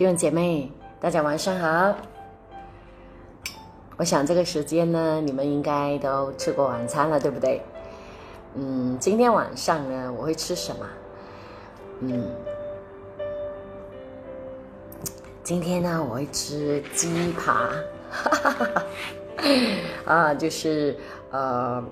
[0.00, 1.94] 弟兄姐妹，大家晚上好。
[3.98, 7.60] 我想这个时间呢，你们应该都吃过晚餐了，对不对？
[8.54, 10.86] 嗯，今天晚上呢，我会吃什么？
[12.00, 12.24] 嗯，
[15.42, 17.68] 今天呢，我会吃鸡扒。
[20.10, 20.96] 啊，就是
[21.30, 21.84] 呃，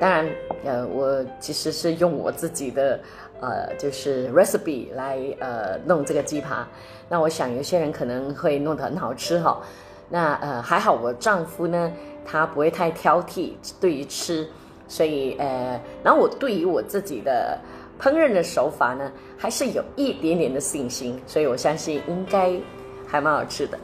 [0.00, 0.28] 当然
[0.64, 2.98] 呃，我其实是用我自己的
[3.40, 6.66] 呃，就是 recipe 来呃弄这个鸡扒。
[7.08, 9.60] 那我想有些人可能会弄得很好吃哈，
[10.08, 11.92] 那呃还好我丈夫呢，
[12.24, 14.48] 他不会太挑剔对于吃，
[14.88, 17.58] 所以呃，然后我对于我自己的
[18.00, 22.52] 烹饪的手法呢，还是有一点点的信心，所以我相信应该
[23.06, 23.78] 还蛮好吃的。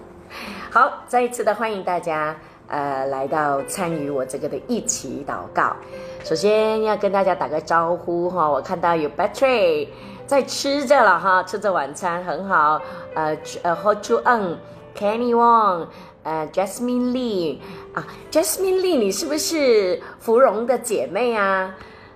[0.70, 2.34] 好，再一次的欢迎大家
[2.73, 5.77] 呃来到参与我这个的一起祷告。
[6.25, 9.87] 首先要跟大家打个招呼哈，我看到有 Battery。
[10.25, 12.81] 在吃着了哈，吃着晚餐很好。
[13.12, 15.87] 呃呃，Ho Chu Ng，Kenny Wong，
[16.23, 17.59] 呃，Jasmine Lee
[17.92, 21.75] 啊，Jasmine Lee，你是不是芙蓉的姐妹啊？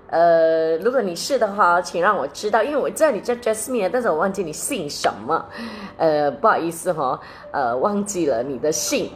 [0.08, 5.44] 呃，如果你是的话，请让我知道，因为我知道你叫 Jasmine，但是我忘记你姓什么。
[5.98, 7.20] 呃，不好意思哈，
[7.50, 9.10] 呃，忘记了你的姓。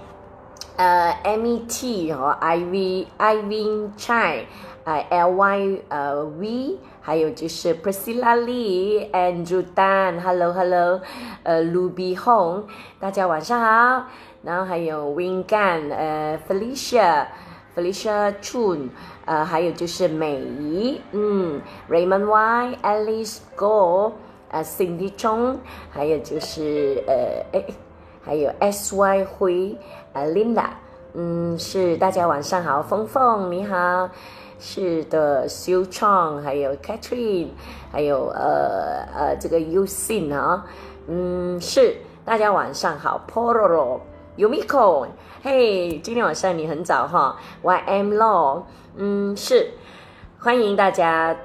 [0.76, 4.44] 呃，M E T 和 I V I V Chai，
[4.84, 6.78] 呃，L Y 呃 V。
[7.02, 11.00] 还有就是 Priscilla Lee、Andrew Dan，Hello Hello，
[11.42, 12.64] 呃，Ruby Hong，
[13.00, 14.04] 大家晚上好。
[14.42, 18.90] 然后还有 Wing Gan，呃，Felicia，Felicia Chun，
[19.24, 24.12] 呃，还有就是美仪，嗯，Raymond Y，Alice Go，
[24.50, 25.56] 呃，Cindy Chong，
[25.90, 27.64] 还有就是呃，哎，
[28.22, 29.76] 还有 S Y 灰，
[30.12, 30.64] 呃，Linda，
[31.14, 34.08] 嗯，是大家晚上好，峰峰你好。
[34.58, 37.48] 是的，Sue Chang，还有 Catherine，
[37.92, 40.66] 还有呃呃这个 Yousin 啊，
[41.06, 45.06] 嗯，是大家晚上好，Pororo，Yumiko，
[45.42, 48.62] 嘿，今天晚上你很早哈，YM Law，
[48.96, 49.70] 嗯，是
[50.40, 51.36] 欢迎大家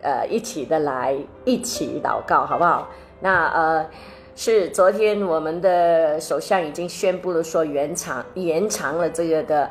[0.00, 2.86] 呃一起的来一起祷告，好不好？
[3.20, 3.86] 那呃。
[4.34, 9.70] 是昨天我们的首相已经宣布了，说延长延长了这个的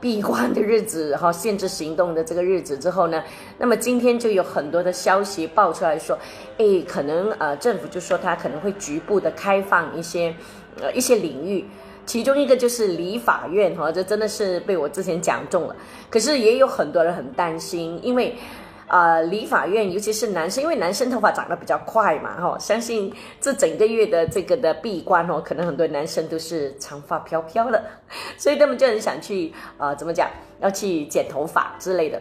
[0.00, 3.22] 闭关的日子，哈，限制行动的这个日子之后呢，
[3.58, 6.18] 那么今天就有很多的消息爆出来说，
[6.58, 10.34] 哎，可能呃政府就说他可能会局部的开放一些
[10.80, 11.64] 呃一些领域，
[12.04, 15.76] 其中一个就是理法院，哈，这真的是被我之前讲中了，
[16.10, 18.36] 可是也有很多人很担心，因为。
[18.90, 27.80] 啊，理法院，尤其是男生，因为男生头发长得比较快嘛，哈，相信这整个月的这个的闭关哦，可能很多男生都是长发飘飘的，
[28.36, 30.28] 所以他们就很想去啊，怎么讲，
[30.60, 32.20] 要去剪头发之类的。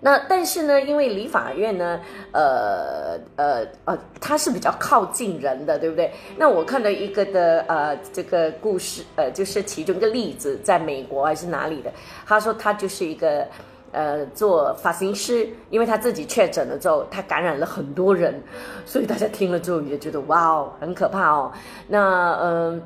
[0.00, 6.12] 那但是呢，因为理法院呢，呃呃呃，它是比较靠近人的，对不对？
[6.36, 11.92] 那我看到一个的呃这个故事，呃，就是其中一个例子，在美国还是哪里的，
[12.24, 13.44] 他说他就是一个。
[13.90, 18.42] 呃，做发型师，因为他自己确诊了之后，他感染了很多人，
[18.84, 21.50] 所以大家听了之后也觉得哇哦，很可怕哦。
[21.88, 22.82] 那嗯，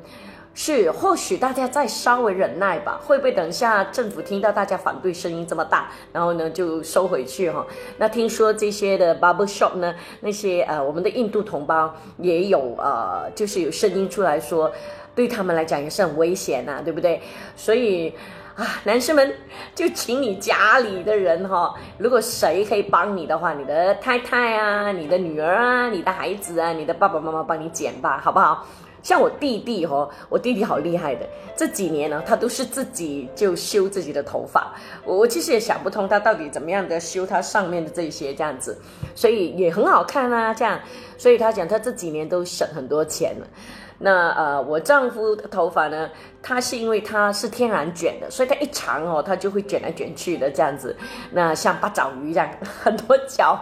[0.53, 7.65] 是或许大家再稍微忍耐吧，会不会等下政府听到大家反对声音这么大，然后呢就收回去哈？
[7.97, 14.71] 那听说这些的 bubble shop 呢，那些呃我们的印度同胞也有呃，就是有声音出来说，
[15.13, 17.21] 对他们来讲也是很危险呐，对不对？
[17.57, 18.13] 所以。
[18.55, 19.33] 啊，男生们，
[19.73, 28.63] 就请你家里的人哈，如果谁可以帮你的话，你的太太啊，你的女儿啊，你的孩子啊，你的爸爸妈妈帮你剪吧，好不好？
[29.01, 31.27] 像我弟弟哈，我弟弟好厉害的，
[31.57, 34.71] 这几年呢，他都是自己就修自己的头发，
[35.03, 38.79] 我我其实也想不通他到底怎么样的修他上面的这些这样子，
[39.15, 40.79] 所以也很好看啊，这样，
[41.17, 43.47] 所以他讲他这几年都省很多钱了。
[44.05, 46.09] 那呃，我丈夫的头发呢？
[46.41, 50.93] 他是因为他是天然卷的，所以他一长哦，他就会卷来卷去的这样子。
[51.31, 52.49] 那像八爪鱼这样
[52.83, 53.57] 很多角，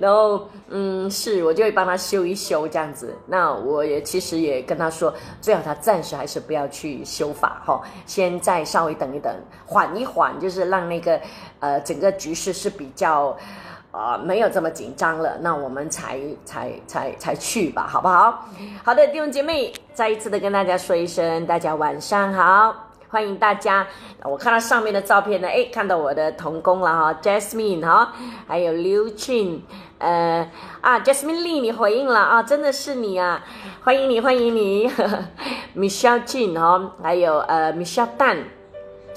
[0.00, 3.16] 然后嗯，是我就会帮他修一修这样子。
[3.24, 9.32] 那我也其实也跟他说，最好他暂时还是不要去修发哈，先再稍微等一等，
[9.64, 11.20] 缓一缓，就是让那个
[11.60, 13.36] 呃整个局势是比较。
[13.90, 18.46] 啊，没有这么紧张了，那我们才才才才去吧，好不好？
[18.84, 23.86] 好的，弟兄姐妹，再一次的跟大家说一声，大家晚上好，欢迎大家。
[24.24, 28.12] 我看到上面的照片呢，哎，看到我的童工了哈，Jasmine 哈，
[28.46, 29.60] 还有 Liu Qin，
[29.98, 30.50] 呃
[30.82, 33.42] 啊，Jasmine Lee，你回应了啊，真的是你啊，
[33.82, 34.86] 欢迎你，欢迎你，
[35.74, 38.44] Michelle Jin 哈，还有呃 Michelle Dan。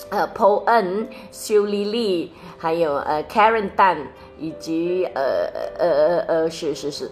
[0.10, 4.08] 呃，Paul N、修丽丽，还有呃 Karen Dan，
[4.42, 5.22] 以及呃
[5.78, 7.12] 呃呃呃是是是，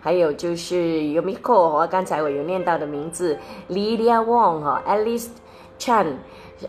[0.00, 3.38] 还有就是 Yumiko 和刚才我有念到的名字
[3.68, 5.28] ，Lydia Wong 哈，Alice
[5.78, 6.14] Chan，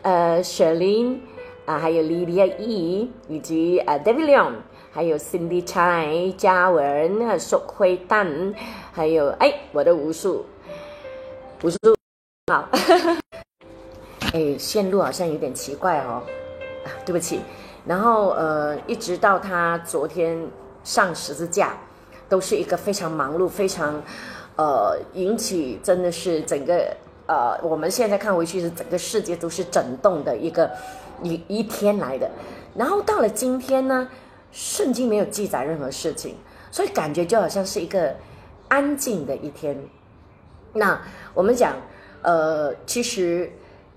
[0.01, 1.21] 呃 s h e r l y
[1.65, 4.53] 啊，还有 Lydia E，以及呃 David Leon，
[4.91, 8.53] 还有 Cindy Chai、嘉文、苏慧丹，
[8.91, 10.45] 还有哎我的无数，
[11.63, 11.77] 无数
[12.51, 12.67] 好。
[14.33, 16.21] 哎，线路好像有点奇怪哦，
[16.83, 17.39] 啊，对不起。
[17.87, 20.37] 然后呃，一直到他昨天
[20.83, 21.77] 上十字架，
[22.27, 24.01] 都是一个非常忙碌、非常
[24.57, 26.93] 呃引起真的是整个
[27.27, 30.69] 呃我们现在看回去是整个世界都是震动的一个
[31.23, 32.29] 一一天来的。
[32.75, 34.09] 然后到了今天呢，
[34.51, 36.35] 圣经没有记载任何事情，
[36.69, 38.13] 所以感觉就好像是一个
[38.67, 39.81] 安静的一天。
[40.73, 41.01] 那
[41.33, 41.73] 我们讲
[42.21, 43.49] 呃，其实。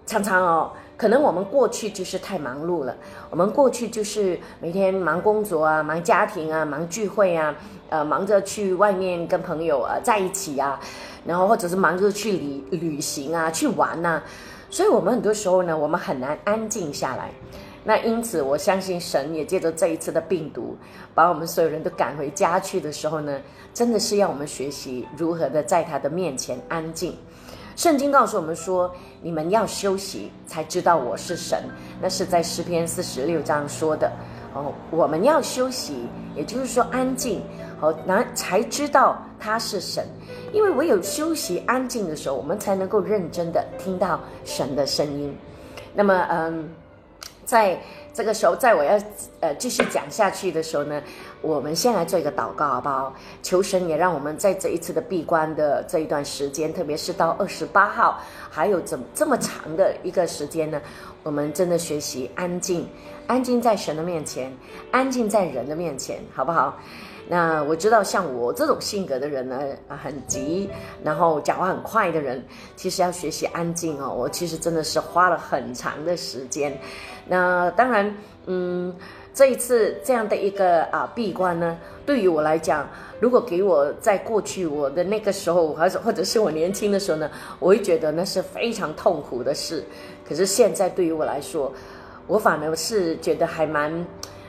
[0.06, 2.94] 常常哦，可能我们过去就是太忙碌了，
[3.30, 7.56] 我们过去就是每天忙工作啊，忙家庭啊，忙聚会啊，
[7.88, 10.78] 呃，忙着去外面跟朋友啊在一起啊，
[11.24, 14.22] 然后或者是忙着去旅旅行啊，去玩呐，
[14.68, 17.30] 所以我们很多时候呢，我们很难安静下来。
[17.84, 20.76] 那因此，我相信神也借着这一次的病毒，
[21.14, 23.40] 把我们所有人都赶回家去的时候呢，
[23.72, 27.16] 真的是要我们学习如何的在他的面前安静。
[27.80, 28.94] 圣经告诉我们说
[29.24, 31.64] ：“你们要休息，才知道我是神。”
[31.98, 34.12] 那是在诗篇四十六章说的。
[34.52, 36.06] 哦，我们要休息，
[36.36, 37.40] 也就是说安静，
[37.80, 40.06] 哦，那才知道他是神。
[40.52, 45.34] 因为唯有休息安静的时候，我们才能够认真的听到神的声音。
[45.94, 46.68] 那么，嗯，
[47.46, 47.80] 在。
[48.12, 48.98] 这个时候，在我要
[49.40, 51.00] 呃继续讲下去的时候呢，
[51.40, 53.14] 我们先来做一个祷告，好不好？
[53.42, 58.20] 求神也让我们在这一次的闭关的这一段时间，特别是到二十八号，
[58.50, 60.80] 还有这这么长的一个时间呢，
[61.22, 62.88] 我们真的学习安静，
[63.26, 64.52] 安静在神的面前，
[64.90, 66.76] 安静在人的面前，好不好？
[67.28, 69.60] 那我知道，像我这种性格的人呢，
[70.02, 70.68] 很急，
[71.04, 74.12] 然后讲话很快的人，其实要学习安静哦。
[74.12, 76.76] 我其实真的是花了很长的时间。
[77.30, 78.12] 那当然，
[78.46, 78.92] 嗯，
[79.32, 82.84] 这一次这样的一个啊闭关呢，对于我来讲，
[83.20, 87.30] 如果给我在过去我的那个时候，还是或者是我年轻的时候呢，
[87.60, 89.84] 我会觉得那是非常痛苦的事。
[90.28, 91.72] 可是现在对于我来说，
[92.26, 94.04] 我反而是觉得还蛮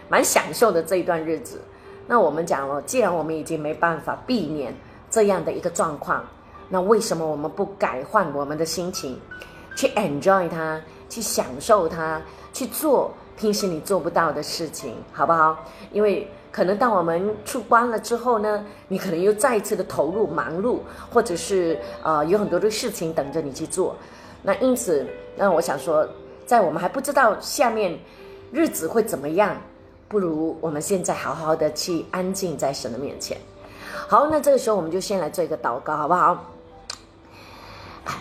[0.10, 1.62] 蛮享受的这一段日子。
[2.07, 4.74] 那我们讲了，既然我们已经没办法避免
[5.07, 6.25] 这样的一个状况，
[6.68, 9.19] 那为什么我们不改换我们的心情，
[9.75, 10.81] 去 enjoy 它，
[11.12, 12.22] 去享受它，
[12.54, 15.58] 去做平时你做不到的事情，好不好？
[15.91, 20.80] 因为可能当我们出关了之后呢，你可能又再一次的投入忙碌，
[21.12, 23.94] 或者是呃有很多的事情等着你去做。
[24.41, 26.08] 那因此，那我想说，
[26.46, 28.00] 在我们还不知道下面
[28.51, 29.56] 日子会怎么样。
[30.08, 33.38] 不如我们现在好好的去安静在神的面前。
[34.10, 36.51] 好，那这个时候我们就先来做一个祷告，好不好？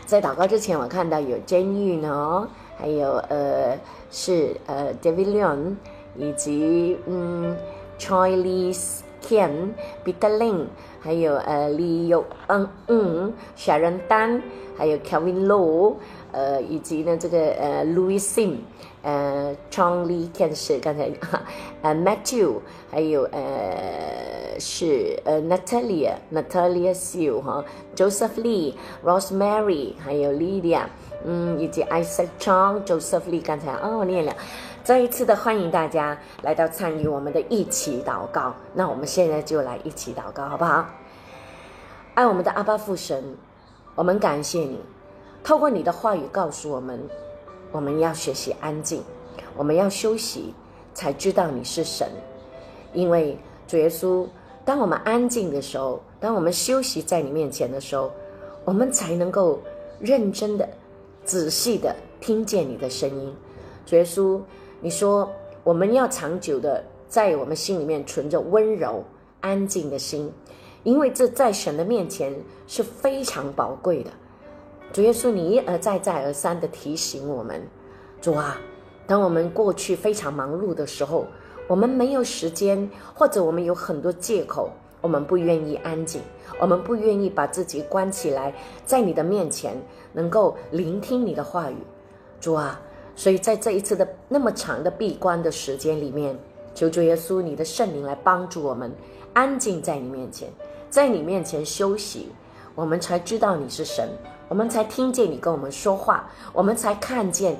[0.06, 2.48] 在祷告之前，我看到有监狱呢，
[2.80, 3.78] 还有呃
[4.10, 5.74] 是呃 David Leon，
[6.16, 7.56] 以及嗯
[7.98, 9.68] Charles Ken、
[10.04, 10.64] Peter Lin，
[11.00, 14.40] 还有呃李友嗯嗯 Sharon Dan，
[14.76, 15.96] 还有 Kevin Low，
[16.32, 18.56] 呃以及呢这个呃 Louis Sim。
[19.02, 21.10] 呃，Charlie Ken 是刚才，
[21.80, 22.56] 呃，Matthew，
[22.90, 27.64] 还有呃是呃 Natalia，Natalia Sue 哈
[27.96, 30.82] ，Joseph Lee，Rosemary，还有 Lydia，
[31.24, 34.34] 嗯，以及 Isaac Chang，Joseph Lee 刚才哦念了，
[34.82, 40.86] 再一次的欢迎大家来到参与我们的一起祷告，那我们现在就来一起祷告好不好？
[42.14, 43.22] 爱我们的阿爸父神，
[43.94, 44.78] 我们感谢你，
[45.44, 47.00] 透过你的话语告诉我们。
[47.72, 49.00] 我们要学习安静，
[49.56, 50.52] 我们要休息，
[50.92, 52.08] 才知道你是神。
[52.92, 54.26] 因为主耶稣，
[54.64, 58.10] 当我们安静的时候，当我们休息在你面前的时候，
[58.64, 59.60] 我们才能够
[60.00, 60.68] 认真的、
[61.24, 63.34] 仔细的听见你的声音。
[63.86, 64.40] 主耶稣，
[64.80, 65.30] 你说
[65.62, 69.04] 我们要长久的在我们心里面存着温柔、
[69.40, 70.32] 安静的心，
[70.82, 72.34] 因为这在神的面前
[72.66, 74.10] 是非常宝贵的。
[74.92, 77.62] 主耶稣，你一而再、再而三的提醒我们，
[78.20, 78.60] 主啊，
[79.06, 81.26] 当我们过去非常忙碌的时候，
[81.68, 86.20] 我们没有时间，或者我们有很多借口，我们不愿意安静，
[86.60, 88.52] 我们不愿意把自己关起来，
[88.84, 89.80] 在你的面前
[90.12, 91.76] 能够聆听你的话语，
[92.40, 92.80] 主啊，
[93.14, 96.38] 所以在这一次的那么长的闭关的时间里面，
[96.74, 98.92] 求主耶稣，你的圣灵来帮助我们
[99.32, 100.48] 安静在你面前，
[100.88, 102.30] 在你面前休息，
[102.74, 104.08] 我们才知道你是神。
[104.48, 107.56] 我们才听见你跟我们说话，我们才看见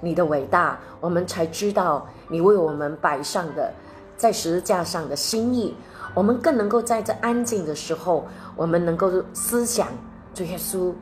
[0.00, 3.72] 你的伟大，我们才知道你为我们摆上的
[4.14, 5.74] 在十字架上的心意。
[6.12, 9.88] 我们更能够在这安静的时候，我们能够思想
[10.34, 10.92] 主耶稣，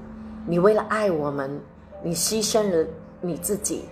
[0.47, 1.61] 你为了爱我们，
[2.03, 2.87] 你牺牲了
[3.21, 3.85] 你自己，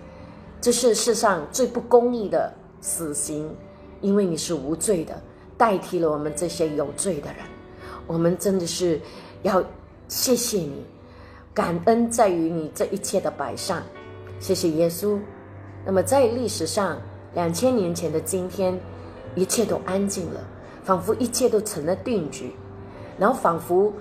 [0.59, 3.55] 这是世上最不公义的死刑，
[4.01, 5.19] 因为你是无罪的，
[5.57, 7.37] 代替了我们这些有罪的人。
[8.07, 8.99] 我们真的是
[9.43, 9.63] 要
[10.07, 10.85] 谢谢你，
[11.53, 13.81] 感恩在于你这一切的摆上，
[14.39, 15.17] 谢谢耶稣。
[15.85, 16.97] 那么在历史上
[17.33, 18.79] 两千年前的今天，
[19.35, 20.41] 一切都安静了。
[20.83, 22.53] 仿佛一切都成了定局，
[23.19, 23.93] 然后仿佛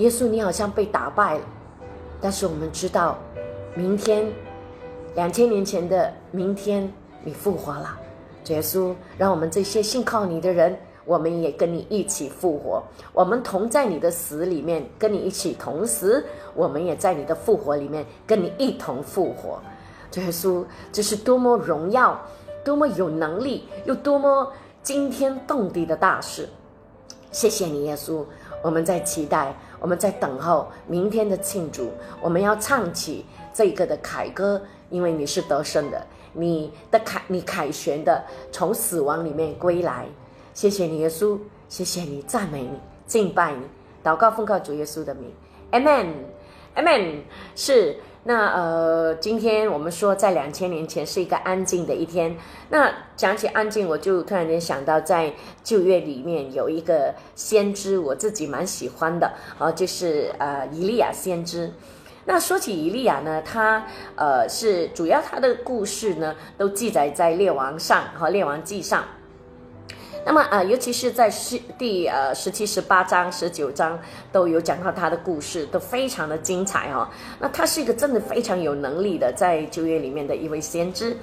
[0.00, 1.44] 耶稣你好像被打败了，
[2.22, 3.18] 但是我们知道，
[3.74, 4.26] 明天
[5.14, 6.90] 两千年前的明天
[7.22, 7.98] 你复活了，
[8.46, 19.60] 耶稣让我们这些信靠你的人，我们也跟你一起复活，我们同在你的死里面，跟你一起同时，我们也在你的复活里面跟你一同复活，
[20.14, 22.18] 耶稣这是多么荣耀，
[22.64, 24.50] 多么有能力，又多么。
[24.82, 26.48] 惊天动地的大事，
[27.30, 28.24] 谢谢你，耶稣。
[28.62, 31.90] 我们在期待，我们在等候明天的庆祝。
[32.20, 38.22] 我们要唱起这个的凯歌，因为你是得胜的，你的凯，你凯旋的
[38.52, 40.06] 从死亡里面归来。
[40.54, 41.38] 谢谢你，耶稣。
[41.68, 43.62] 谢谢你，赞美你，敬拜你，
[44.02, 45.32] 祷告奉告主耶稣的名
[45.72, 47.20] ，Amen，Amen。
[47.54, 47.96] 是。
[48.24, 52.36] 那呃，今天我们说在两千年前是一个安静的一天。
[52.68, 55.32] 那讲起安静，我就突然间想到，在
[55.64, 61.72] 旧约里面有一个先知，我自己蛮喜欢的啊，就是呃以利亚先知。
[62.26, 63.86] 那说起以利亚呢，他
[64.16, 69.02] 呃是主要他的故事呢都记载在列王上和列王记上。
[70.24, 73.98] 那么呃，尤其是在十第呃十七、十八章、十九章
[74.30, 77.10] 都有讲到他的故事，都非常的精彩哈。
[77.40, 81.16] 那他是一个真的非常有能力的，在旧约里面的一位先知。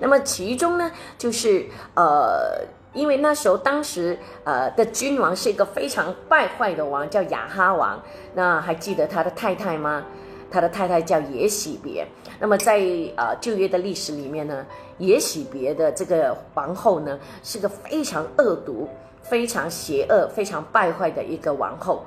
[0.00, 2.60] 那么其中呢，就是呃，
[2.92, 8.02] 因为那时候当时呃的君王是一个非常败坏的王，叫亚哈王。
[8.34, 10.04] 那还记得他的太太吗？
[10.50, 12.04] 他的太太叫耶喜别。
[12.40, 12.80] 那么在
[13.16, 14.66] 呃旧约的历史里面呢？
[14.98, 18.88] 也许别的这个王后呢，是个非常恶毒、
[19.22, 22.02] 非常邪恶、非常败坏的一个王后。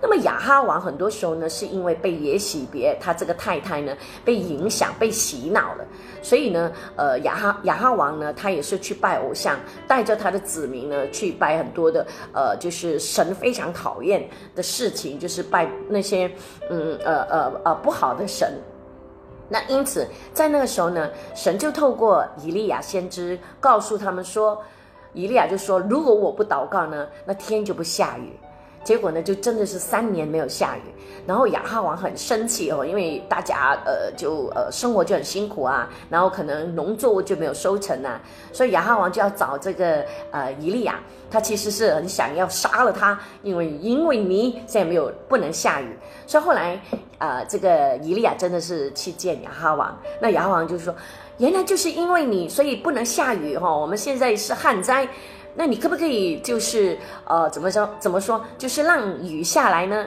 [0.00, 5.84] 那么亚哈王很多时候呢，是因为被也许别他这个太太呢被影响、被洗脑了，
[6.22, 16.30] 所以呢，呃，亚哈亚哈王呢，他也是去拜偶像，带着他的子民呢去拜很多的呃，就是神非常讨厌的事情，就是拜那些
[16.70, 18.52] 嗯呃呃呃不好的神。
[19.48, 24.62] 那因此，在那个时候呢，神就透过以利亚先知告诉他们说，
[25.12, 28.32] 以利亚就说，如果我不祷告呢，那天就不下雨。
[28.84, 30.80] 结果呢，就真的是三年没有下雨，
[31.26, 38.18] 然后亚哈王很生气哦，因为大家呃就呃生活就很辛苦啊，然后可能农作物就没有收成啊，
[38.50, 41.00] 所以亚哈王就要找这个呃以利亚，
[41.30, 46.80] 他其实是很想要杀了他，因为因为你现在没有不能下雨，所以后来
[47.18, 50.94] 呃这个以利亚真的是去见亚哈王，那亚哈王就是说，
[51.38, 55.08] 原来就是因为你，所以不能下雨哈，我们现在是旱灾。
[55.54, 60.06] 那你可不可以就是呃怎么说怎么说就是让雨下来呢？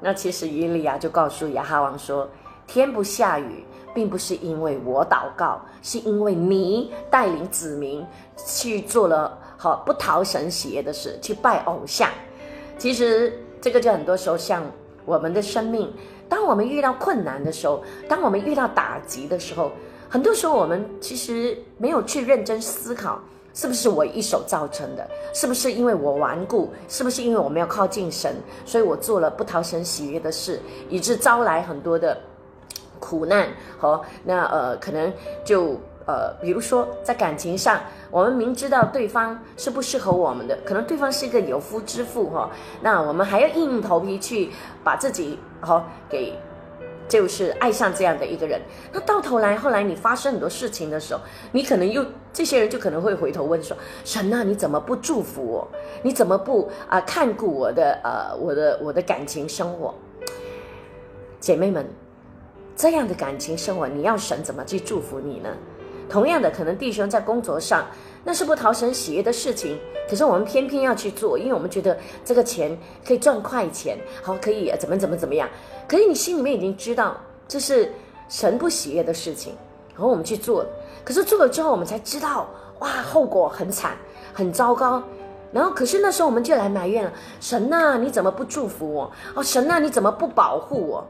[0.00, 2.28] 那其实伊利亚就告诉亚哈王说，
[2.66, 3.64] 天不下雨，
[3.94, 8.04] 并不是因为我祷告，是因为你带领子民
[8.36, 12.08] 去做了好不讨神喜悦的事，去拜偶像。
[12.78, 14.64] 其实这个就很多时候像
[15.10, 15.92] 我们的生命，
[16.28, 19.72] 当我们遇到困难的时候，当我们遇到打击的时候，
[20.08, 23.20] 很多时候我们其实没有去认真思考。
[23.52, 25.04] 是不是我一手造成的？
[25.34, 26.70] 是不是因为我顽固？
[26.88, 32.16] 是不是因为我没有靠近神，所以我做了不讨神喜悦的事，以致招来很多的
[33.00, 35.12] 苦难和那呃，可能
[35.44, 35.76] 就
[36.06, 37.80] 呃，比如说在感情上，
[38.10, 42.50] 我们明知道对方是不适合我们的，可能对方是一个有夫之妇哈，
[42.82, 44.50] 那我们还要硬着头皮去
[44.82, 46.34] 把自己哈给。
[47.08, 55.68] 就是爱上这样的一个人，那到头来，后来你发生很多事情的时候，你可能又这些人就可能会回头问说：神啊，你怎么不祝福我？
[56.04, 59.92] 你怎么不啊看顾我的呃我的我的感情生活？
[61.40, 61.84] 姐妹们，
[62.76, 65.50] 这样的感情生活，你要神怎么去祝福你呢？
[66.10, 67.86] 同样的，可能弟兄在工作上。
[68.22, 75.48] 那是不讨神喜悦的事情，可是我们偏偏要去做，因为我们觉得这个钱可以赚快钱，好可以怎么怎么怎么样。
[75.88, 77.16] 可是你心里面已经知道
[77.48, 77.90] 这是
[78.28, 79.54] 神不喜悦的事情，
[79.94, 80.66] 然后我们去做，
[81.02, 82.46] 可是做了之后我们才知道，
[82.80, 83.96] 哇，后果很惨，
[84.34, 85.02] 很糟糕。
[85.50, 89.10] 然后可是那时候我们就来埋怨了，神呐，你怎么不祝福我？
[89.34, 91.06] 哦，神呐，你怎么不保护我？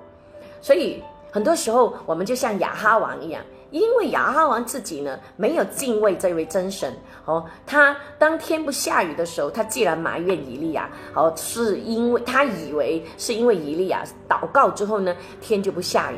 [0.63, 1.03] 所以
[1.33, 3.43] 很多时候我们就像亚哈王一样。
[3.71, 6.93] 因为亚哈王自己呢没有敬畏这位真神
[7.25, 16.17] 哦，他当天不下雨的时候，他既然埋怨以利亚，哦，是因为他以为是因为以利亚祷告之后呢，天就不下雨，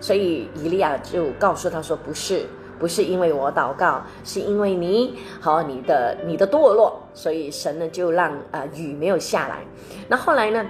[0.00, 2.46] 所以以利亚就告诉他说不是。
[2.76, 9.64] 不是因为我祷告，是因为你好，你的你的堕落，所以神呢就让啊雨没有下来。
[10.08, 10.66] 那后来呢，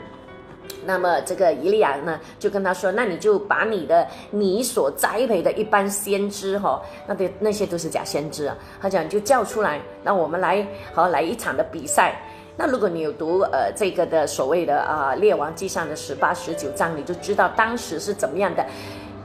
[0.85, 12.21] 那么这个以利亚呢就跟他说：“那你就把你的你所栽培的一般先知哈，那对那些都是假先知啊。”他讲就叫出来，那我们来好来一场的比赛。
[12.57, 18.65] 那如果你有读呃这个的所谓的啊列王记上的十八十九章，你就知道当时是怎么样的。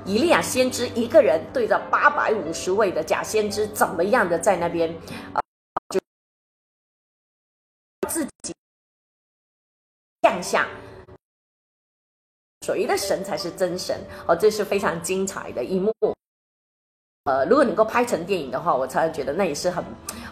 [0.06, 4.90] 以利亚先知一个人对着八百五十位的假先知，怎么样的在那边
[5.34, 5.42] 啊，
[5.90, 6.00] 就
[8.08, 8.54] 自己
[10.24, 10.42] 降
[12.62, 13.98] 下，谁的神才是真神？
[14.28, 15.94] 哦，这是非常精彩的一幕。
[17.26, 19.84] 呃，如果能够拍成电影的话，我才觉得那也是很、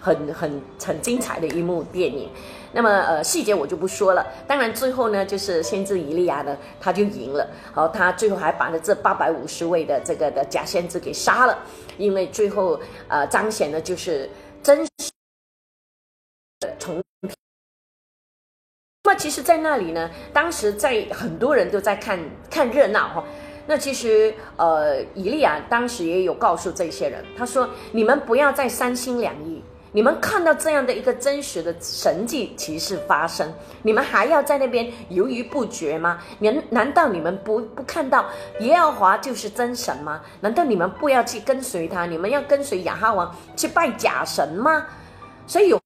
[0.01, 2.29] 很、很、很精彩的一幕电影。
[2.71, 4.25] 那么，呃，细节我就不说了。
[4.47, 7.47] 当然，最后呢，就是先知以利亚呢，他就赢了。
[7.71, 11.57] 好，他最后还把这八百五十位的这个的假先知给杀了，
[11.97, 14.27] 因为最后呃彰显的就是
[14.63, 14.87] 真
[19.07, 22.19] 那么，其实，在那里呢，当时在很多人都在看
[22.51, 23.23] 看热闹哈。
[23.65, 33.49] 那其实，呃，以利亚当时也有告诉这些人，他说：“你们不要再三心两意，你们看到这样的一个真实的神迹奇事发生，
[33.81, 36.19] 你们还要在那边犹豫不决吗？
[36.39, 38.25] 难难道你们不不看到
[38.59, 40.21] 耶和华就是真神吗？
[40.41, 42.05] 难道你们不要去跟随他？
[42.05, 44.85] 你们要跟随亚哈王去拜假神吗？
[45.45, 45.79] 所以有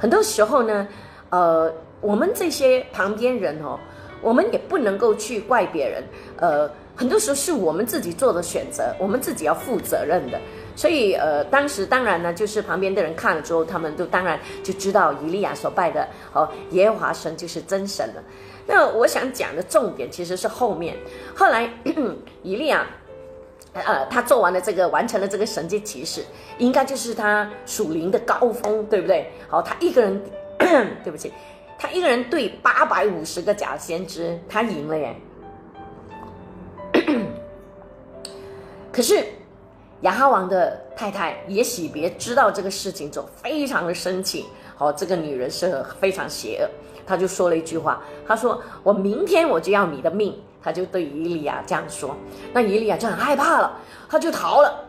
[0.00, 0.88] 很多时候呢，
[1.30, 3.78] 呃，我们这些旁边人哦。”
[4.22, 6.04] 我们也不能够去怪别人，
[6.36, 10.38] 呃，很多时候是我们自己做的选择，我们自己要负责任的。
[10.76, 18.22] 所以，呃，当时当然呢，就是旁边的人看了之后，他们都当然就知道以利亚所拜的哦耶和华神就是真神了。
[18.66, 20.94] 那我想讲的重点其实是后面，
[21.34, 21.66] 后来
[22.44, 22.86] 以利亚，
[23.72, 26.22] 呃，他做完了这个，完成了这个神迹奇事，
[26.58, 29.32] 应该就是他属灵的高峰，对不对？
[29.48, 30.22] 好，他一个人，
[31.02, 31.32] 对不起。
[31.82, 35.16] 他一个人对八百五十个假先知，他赢了耶。
[38.92, 39.24] 可是
[40.02, 44.44] 亚哈王的太太也许别知道这个事情，就非常的生气。
[44.76, 46.68] 哦，这个女人是非常邪恶，
[47.06, 52.14] 她就说了一句话，她说：“我明天我就要你的命。”她就对伊利亚这样说。
[52.52, 54.84] 那伊利亚就很害怕了，他就逃了。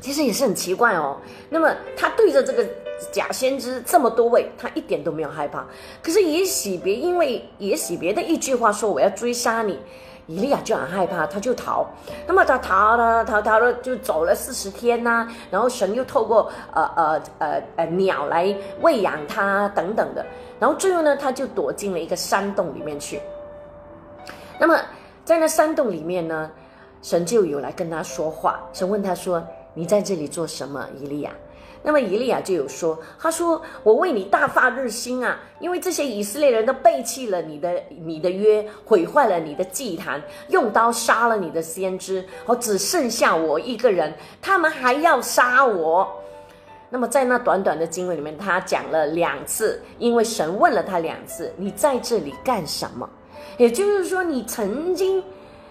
[0.00, 1.16] 其实也是很奇怪哦。
[1.48, 2.66] 那么他对着这个。
[3.12, 5.66] 假先知这么多位，他一点都没有害怕。
[6.02, 9.78] 可是也许别因为也许别的一句话说我要追杀你，
[10.26, 11.86] 以利亚就很害怕，他就逃。
[12.26, 15.28] 那么他逃了逃逃了，就走了四十天呐。
[15.50, 20.24] 然后神又透过呃呃呃呃鸟来喂养他等等的。
[20.58, 23.20] 然后最后呢，他就躲进了一个山洞里面去。
[24.58, 24.80] 那么
[25.22, 26.50] 在那山洞里面呢，
[27.02, 28.58] 神就有来跟他说话。
[28.72, 31.30] 神问他说：“你在这里做什么，以利亚？”
[31.86, 46.12] 那么以利亚就有说，他说：“我为你大发热心啊，因为这些以色列人都背弃了你的你的约，毁坏了你的祭坛，用刀杀了你的先知，哦，只剩下我一个人，他们还要杀我。”
[46.90, 53.08] 那么在那短短的经文里面，他讲了两次，因为神问了他两次：“你在这里干什么？”
[53.58, 55.22] 也就是说，你曾经，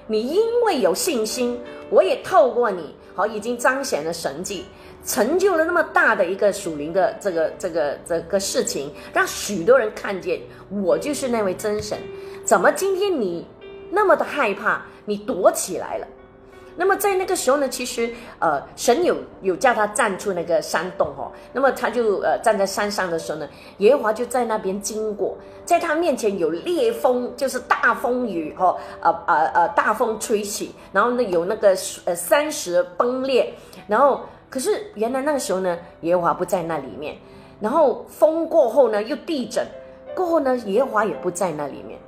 [0.08, 4.63] 你因为有信心，我也透过你，好，已经彰显了神迹。
[5.06, 11.98] 成就了那么大的一个属灵的这个这个这个事情，让许多人看见我就是那位真神。
[12.44, 13.48] 怎么今天你
[13.91, 16.08] 那么的害怕，你躲起来了？
[16.76, 21.32] 那么在那个时候呢，其实呃，神有有叫他站出那个山洞哦。
[21.54, 31.70] 那么他就呃站在山上的时候呢，耶和华就在那边经过，在他面前有烈风，就是大风雨哦，呃呃呃大风吹起，然后呢有那个
[32.06, 33.54] 呃山石崩裂，
[33.88, 34.22] 然后。
[34.49, 37.17] 可是原来那个时候呢，耶和华不在那里面，
[37.60, 39.65] 然后风过后呢，又地震，
[40.15, 41.99] 过后呢，耶和华也不在那里面。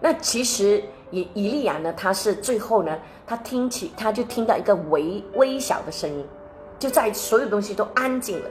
[0.00, 2.96] 那其实以以利亚呢，他是最后呢，
[3.26, 6.24] 他听起他就听到一个微微小的声音，
[6.78, 8.50] 就在所有东西都安静了，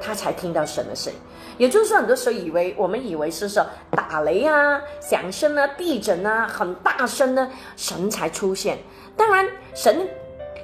[0.00, 1.18] 他才听到神的声音。
[1.58, 8.78] 也就是说，很多时候以为我们以为是说打雷啊、响声啊、地震啊很大声呢，神才出现。
[9.16, 10.08] 当然神。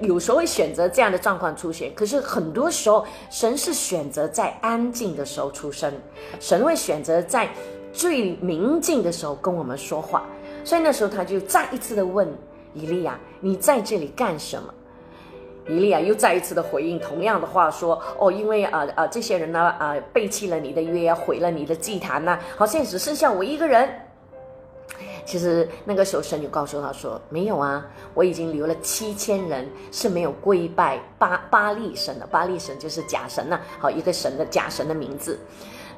[0.01, 5.93] 有时候会选择这样的状况出现，可是很多时候神是选择在安静的时候出生，
[6.39, 7.49] 神会选择在
[7.93, 10.25] 最明静的时候跟我们说话。
[10.65, 12.29] 所以那时候他就再一次的问
[12.75, 14.73] 以利亚：“你在这里干什么？”
[15.69, 23.89] 以利亚又再一次的回应同样的话说：“哦，因为啊啊这些人呢啊背弃了你的约，毁了你的祭坛呐，好像只剩下我一个人。”
[25.25, 35.39] 其实那个时候神就告诉他说：“没有啊，我已经留了七千人是没有跪拜巴巴利神的，巴利神就是假神呐，好一个神的假神的名字。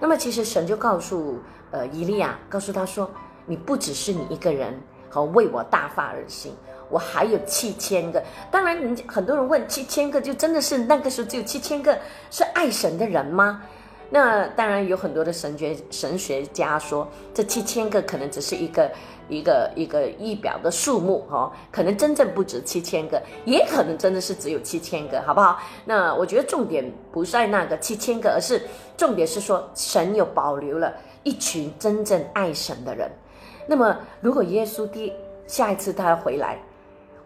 [0.00, 1.38] 那么其实神就告诉
[1.70, 3.10] 呃以利亚，告诉他说：
[3.46, 4.80] 你不只是你一个人，
[5.10, 6.52] 好为我大发而行。”
[6.90, 11.94] 我还有七千个，当然，人家很多人问七千个，就真的是那个时候只有七千个
[12.30, 13.62] 是爱神的人吗？
[14.10, 18.90] 那当然有很多的神学神学家说，这七千个可能只是一个
[19.28, 25.60] 一个一个仪表的数目哦，可能真正不止七千个，也可能真的是只有七千个，好不好？
[25.84, 28.62] 那我觉得重点不在那个七千个，而是
[28.96, 30.90] 重点是说神有保留了
[31.22, 33.10] 一群真正爱神的人。
[33.66, 35.12] 那么如果耶稣第
[35.46, 36.58] 下一次他回来，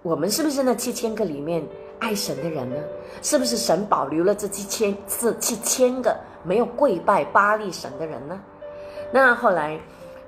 [0.03, 1.65] 我们是不是那七千个里面
[2.01, 2.77] 爱神的人呢？
[3.23, 8.41] 是不是神保留了这七千这七千个没有跪拜巴利神的人呢？
[9.11, 9.79] 那后来，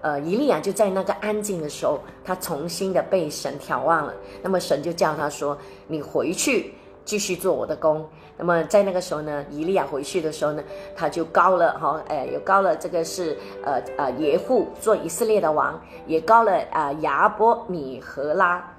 [0.02, 4.14] 呃，以利亚就在那个安静的时候，他重新的被神眺望了。
[4.42, 5.56] 那么神就叫他说
[5.88, 6.74] ：“你回去
[7.04, 10.62] 继续做我的工。”那么在那个时候呢，以利亚回去的时候呢，
[10.96, 18.70] 他就高了哈，哎，有高了这个是呃呃耶户做以色列的王，也高了啊亚伯米和拉。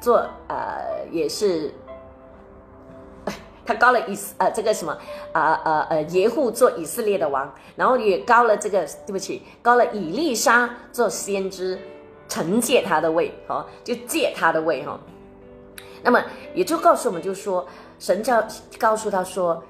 [0.00, 1.74] 做呃也是，
[3.68, 4.96] 他高了以呃这个什么
[5.32, 11.78] 啊呃呃耶户做以色列的王，然后也高了这个对不起，高了以利沙做先知，
[12.30, 14.98] 承借他的位，哦，就借他的位哈。
[16.02, 17.66] 那么也就告诉我们，就说
[17.98, 18.42] 神叫
[18.78, 19.62] 告诉他说，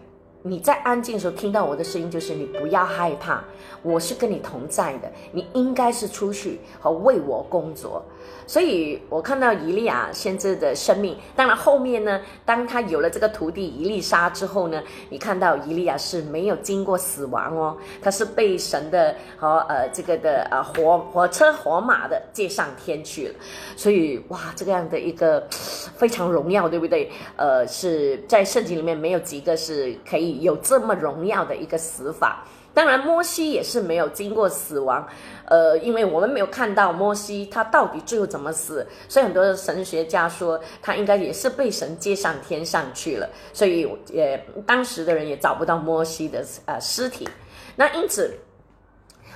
[0.43, 3.43] 你在安静的时候听到我的声音，就是你不要害怕，
[3.83, 8.05] 我是跟你同在的，你应该是出去和为我工作。
[8.47, 23.35] 所以我看到以利亚先知的生命，当然后面呢，当他有了这个徒弟伊丽莎之后呢，你看到以利亚是没有经过死亡哦，他是被神的和呃这个的呃火火车火马的接上天去了，
[23.77, 27.11] 所以哇，这个样的一个非常荣耀，对不对？
[27.37, 32.45] 呃，是在圣经里面没有几个是可以有这么荣耀的一个死法。
[32.79, 35.05] 当然，摩西也是没有经过死亡，
[35.47, 47.29] 呃，因为我们没有看到摩西他到底最后怎么死，所以很多神学家说他应该也是被神接上天上去了，所以也当时的人也找不到摩西的呃尸体。
[47.75, 48.33] 那因此，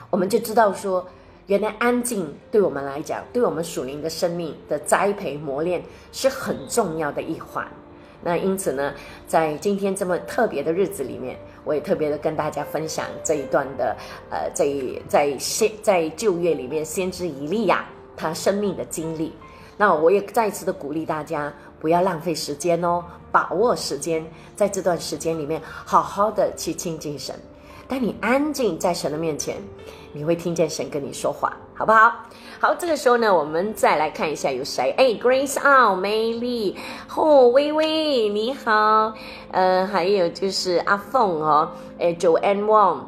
[0.08, 1.04] 我们就知道说，
[1.48, 7.66] 原来安静对我们来讲，对我们属灵的生命的栽培磨练是很重要的一环。
[8.22, 8.94] 那因此呢，
[9.26, 11.36] 在今天这么特别的日子里面。
[11.64, 13.96] 我也特别的跟大家分享这一段的，
[14.30, 14.66] 呃，在
[15.08, 17.84] 在先在旧约里面，先知以利亚
[18.16, 19.32] 他生命的经历。
[19.76, 27.34] 那我也再一次的鼓励大家，不要浪费时间哦，把握时间，在这段时间里面，好好的去亲近神。
[27.88, 29.56] 当你安静在神的面前，
[30.12, 32.12] 你会听见神跟你说话，好不好？
[32.62, 34.94] 好，这个时候呢，我们再来看一下有谁？
[34.96, 36.76] 哎，Grace 啊，美丽，
[37.16, 39.12] 哦，微微，你好，
[39.50, 42.98] 呃，还有就是阿凤哦，哎，Joanne Wong，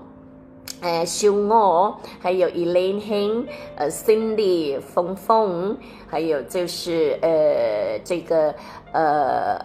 [0.80, 5.76] 哎，秀娥，还有 Elaine Hing，呃，Cindy，峰峰，
[6.08, 8.52] 还有就是呃，这个
[8.90, 9.56] 呃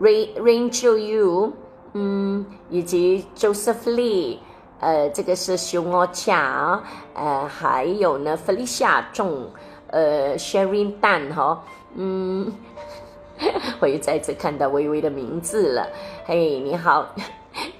[0.00, 1.52] ，Rain Rachel Yu，
[1.92, 4.38] 嗯，以及 Joseph Lee。
[4.82, 6.82] 呃，这个是熊哦强，
[7.14, 9.48] 呃，还有呢，Felicia 仲，
[9.86, 11.62] 呃，Sherry 蛋哈，
[11.94, 12.52] 嗯，
[13.78, 15.86] 我又再次看到微微的名字了，
[16.24, 17.06] 嘿，你好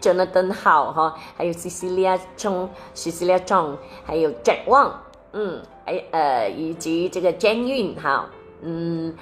[0.00, 4.92] ，Jonathan 好哈，还有 Cecilia 仲，Cecilia 仲，还有 Jack Wang，
[5.32, 9.12] 嗯，哎，呃，以及这个 Jane Yun 哈，嗯，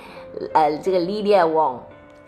[0.53, 1.79] 呃，这个 Lydia Wang，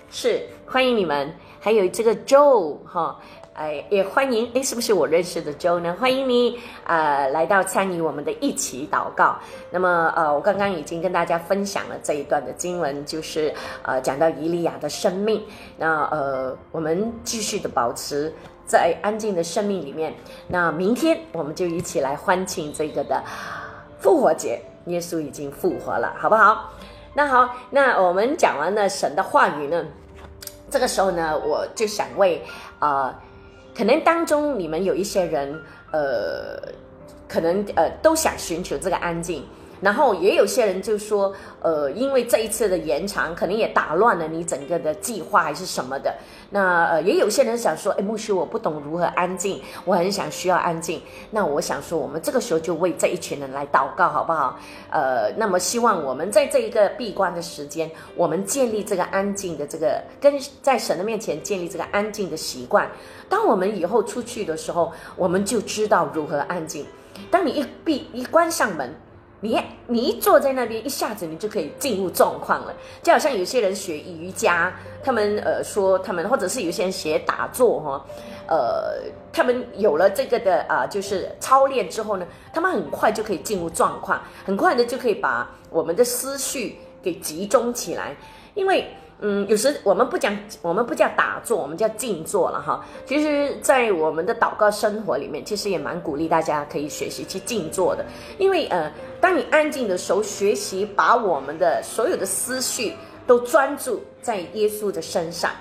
[0.09, 3.21] 是欢迎你们，还有这个 Joe 哈。
[3.55, 5.95] 哎，也欢迎哎，是不是我认识的 Jo 呢？
[6.01, 9.37] 欢迎你啊，来到参与我们的一起祷告。
[9.71, 15.45] 那么呃，我刚刚已经跟大家分享了这一段的经文，就是呃讲到以利亚的生命。
[15.77, 18.33] 那呃，我们继续的保持
[18.65, 20.15] 在安静的生命里面。
[20.49, 23.23] 那明天我们就一起来欢庆这个的
[24.01, 26.73] 复活节，耶稣已经复活了，好不好？
[27.13, 29.85] 那好，那我们讲完了神的话语呢，
[30.71, 32.43] 这个时候呢，我就想为
[32.79, 33.15] 啊。
[33.75, 35.59] 可能当中你们有一些人，
[35.93, 36.61] 呃，
[37.29, 39.45] 可能呃都想寻求这个安静，
[39.83, 46.15] 然后也有些人就说，呃，因为这一次的延长，可能也打乱了你整个的计划还是什么的。
[46.51, 51.03] 那呃，也有些人想说，哎，牧师，我不懂如何安静，我很想需要安静。
[51.33, 54.57] 那我想说，我们这个时候就为这一群人来祷告，好不好？
[54.89, 62.89] 呃，那么希望我们在这一个闭关的时间，我们建立这个安静的这个，跟在神的面前建立这个安静的习惯。
[63.29, 66.87] 当我们以后出去的时候，我们就知道如何安静。
[67.33, 68.95] 当你一闭一关上门。
[69.43, 78.07] 你你一坐在那边，一下子你就可以进入状况了，就好像有些人学瑜伽，他们呃说他们，或者是有些人学打坐哈，
[78.47, 79.03] 呃，
[79.33, 88.17] 他们有了这个的啊，就是操练之后呢，他们很快就可以进入状况，很快的就可以把我们的思绪给集中起来，
[88.55, 88.87] 因为。
[89.25, 92.85] 嗯，有时我们不讲，我们不叫打坐，我们叫静坐了哈。
[93.07, 98.05] 其实，在我们的祷告生活里面，其实也蛮鼓励大家可以学习去静坐的。
[98.37, 105.53] 因为呃，当你安静的时候，学习把我们的所有的思绪都专注在耶稣的身上。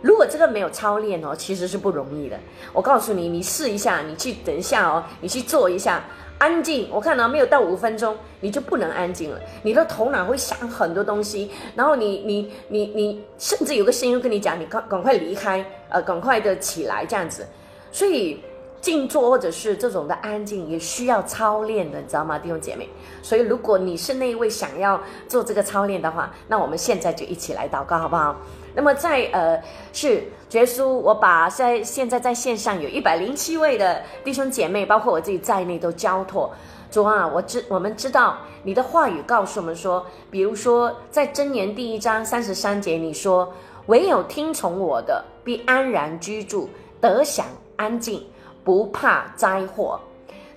[0.00, 2.38] 如果这个没有操练哦，其实是不容易的。
[2.72, 6.04] 我告诉你，你试一下，你去等一下哦，你去做一下。
[6.42, 9.38] 安静，我看到没有到五分钟，你就不能安静了。
[9.62, 17.46] 你的头脑会想很多东西，然后你你你你，甚至有个声音跟你讲，你赶赶快离开，呃，赶快的起来这样子。
[17.92, 18.40] 所以
[18.82, 22.86] 静坐或者是这种的安静，也需要操练的，你知道吗，弟兄姐妹？
[23.22, 28.36] 所以如果你是那一位想要做这个操练的话，那我们现在就一起来祷告，好不好？
[28.74, 36.50] 那么在呃是绝书，我把在现在在线上有一百零七位的弟兄姐妹，包括我自己在内，都交托
[36.90, 37.26] 主啊！
[37.26, 43.52] 我知我们知道你的话语告诉我们说，比如说在箴言第一章三十三节，你说
[43.86, 46.68] 唯有听从我的，必安然居住，
[47.00, 48.24] 得享安静，
[48.64, 50.00] 不怕灾祸。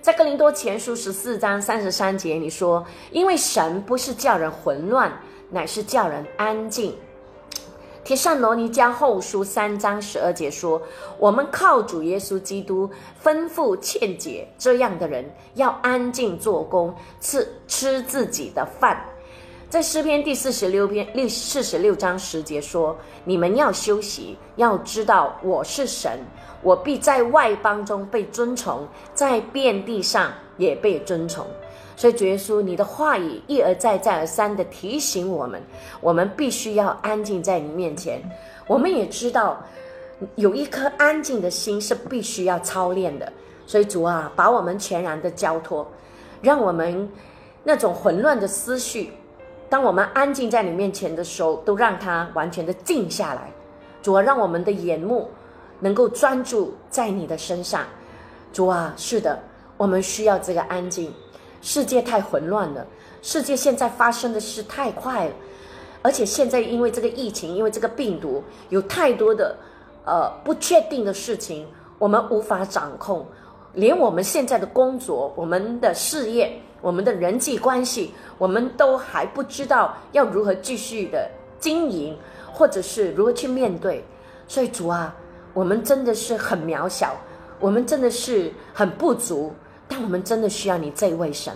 [0.00, 5.12] 在哥林多前书十四章三十三节，你说因为神不是叫人混乱，
[5.50, 6.96] 乃是叫人安静。
[8.04, 10.80] 提上罗尼迦后书三章十二节说
[11.18, 12.88] ：“我们靠主耶稣基督
[13.20, 19.04] 吩咐劝解这样的人，要安静做工，吃吃自己的饭。”
[19.68, 26.20] 在诗篇第四十六篇第四十六章十节说：“你们要休息，要知道我是神，
[26.66, 31.46] 我必在外邦中被尊崇，在遍地上也被尊崇。”
[31.96, 35.62] 所以，主耶稣，你的话语一而再、再而三的提醒我们，
[36.00, 38.20] 我们必须要安静在你面前。
[38.66, 39.62] 我们也知道，
[40.34, 43.32] 有一颗安静的心是必须要操练的。
[43.64, 45.86] 所以，主啊，把我们全然的交托，
[46.42, 47.08] 让我们
[47.62, 49.12] 那种混乱的思绪，
[49.70, 53.50] 当我们安静在你面前的时候，都让它完全的静下来。
[54.02, 55.30] 主啊，让我们的眼目
[55.80, 57.84] 能够专注在你的身上。
[58.52, 59.38] 主啊，是的，
[59.76, 61.12] 我们需要这个安静。
[61.62, 62.86] 世界太混乱了，
[63.22, 65.32] 世界现在发生的事太快了，
[66.02, 69.56] 而且现在因为这个疫情，因为这个病毒，有太多的
[70.04, 71.66] 呃不确定的事情，
[71.98, 73.26] 我们无法掌控。
[73.74, 82.16] 连我们现在的工作、我们的事业、我们的人际关系，我们都还不知道要如何继续的经营，
[82.52, 84.02] 或者是如何去面对。
[84.48, 85.14] 所以主啊，
[85.56, 87.16] 我们真的是很渺小，
[87.58, 89.54] 我们真的是很不足。
[89.88, 91.54] 但我们真的需要你这位神，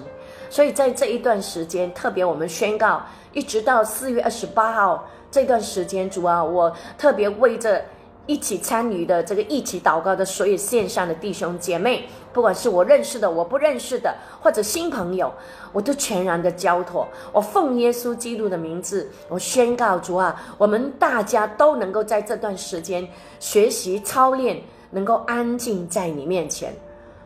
[0.48, 7.84] 所以在这一段时间，特别我们宣告，一直到四月二十八号这段时间，主啊，我特别为着
[8.26, 15.32] 一起参与的这个一起祷告的所有线上的弟兄姐妹，不管是我认识的、我不认识的，或者新朋友，
[15.72, 17.06] 我都全然的交托。
[17.32, 26.72] 我奉耶稣基督的名字，我宣告主啊，我们大家都能够在这段时间学习操练，能够安静在你面前。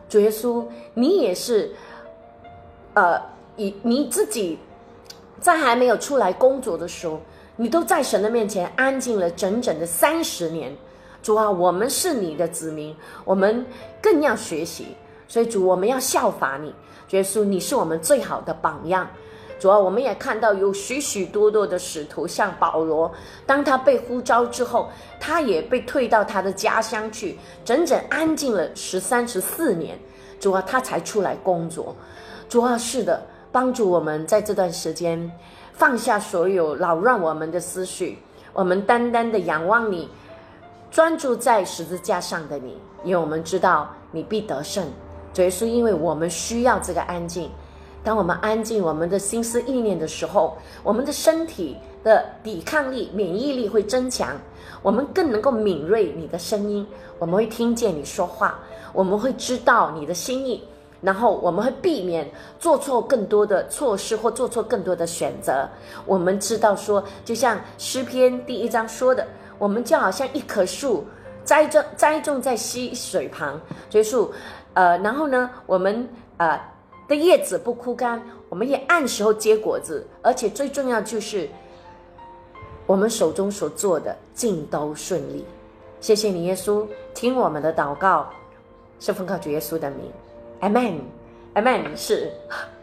[0.09, 1.71] 主耶稣，你也是，
[2.93, 3.21] 呃，
[3.57, 4.57] 以你自己
[5.39, 7.19] 在还没有出来工作的时候，
[7.55, 10.75] 你都在神的面前安静了整整的三十年。
[11.25, 13.65] 主啊，我们是你的子民，我们
[13.99, 14.89] 更要学习。
[15.27, 16.71] 所以主，我们要效法你。
[17.09, 19.07] 耶稣，你是我们最好的榜样。
[19.57, 23.11] 主要我们也看到有许许多多的使徒，像保罗，
[23.43, 29.97] 当他被呼召之后，他也被退到他的家乡去，整整安静了十三十四年，
[30.39, 31.95] 主啊，他才出来工作。
[32.47, 35.31] 主啊，是的，帮助我们在这段时间
[35.73, 38.19] 放下所有扰乱我们的思绪，
[38.53, 40.07] 我们单单的仰望你，
[40.95, 44.87] 专注在十字架上的你，因为我们知道你必得胜。
[45.33, 47.51] 主耶稣，因为我们需要这个安静。
[48.01, 54.37] 当我们安静我们的心思意念的时候，我们的身体的抵抗力、免疫力会增强，
[54.81, 56.87] 我们更能够敏锐你的声音，
[57.19, 58.57] 我们会听见你说话，
[58.93, 60.63] 我们会知道你的心意。
[61.01, 62.27] 然后我们会避免
[62.57, 65.67] 做错更多的措施或做错更多的选择。
[66.05, 71.05] 我们知道说，就像诗篇第一章说的，我们就好像一棵树
[71.43, 74.33] 栽种栽种在溪水旁，所以树，
[74.73, 76.59] 呃，然后呢，我们呃
[77.07, 81.47] 的叶子不枯干，我们也按时候结果子，而且最重要就是
[82.85, 85.45] 我们手中所做的尽都顺利。
[86.01, 88.29] 谢谢你，耶稣，听我们的祷告，
[88.99, 90.11] 是奉靠主耶稣的名。
[90.61, 92.31] Amen，Amen，是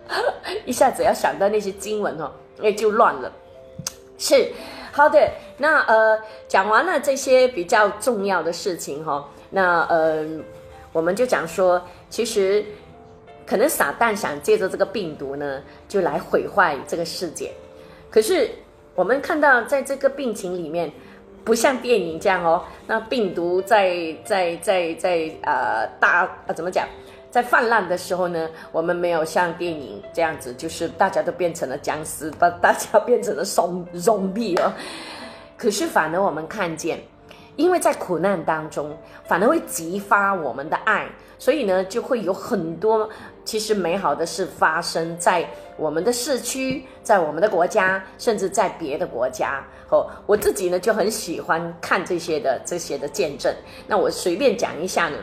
[0.67, 3.31] 一下子要想到那些经文哦，那，就乱了。
[4.19, 4.53] 是
[4.93, 10.23] 好的，那呃，讲完了这些比较重要的事情哈，那呃，
[10.93, 12.63] 我们就讲说，其实
[13.47, 17.51] 可能撒旦想借着这个病毒呢，就来毁坏这个世界。
[18.11, 18.51] 可是
[18.95, 20.93] 我们看到，在这个病情里面，
[21.43, 26.87] 不像电影这样哦，那病毒在在在在呃大呃怎么讲？
[27.33, 34.71] 在泛滥的时候呢，我们没有像电影这样子，就是大家都变成了僵尸，把大家变成了怂怂币哦。
[35.57, 37.03] 可是反而我们看见，
[37.57, 43.09] 因为在苦难当中，反而会激发我们的爱，所以呢，就会有很多
[43.47, 49.65] 其实美好的事发生在我们的市区，在我们的国家，甚至在别的国家。
[49.89, 53.51] 哦，我自己呢就很喜欢看这些的这些的见证。
[53.87, 55.17] 那我随便讲一下呢。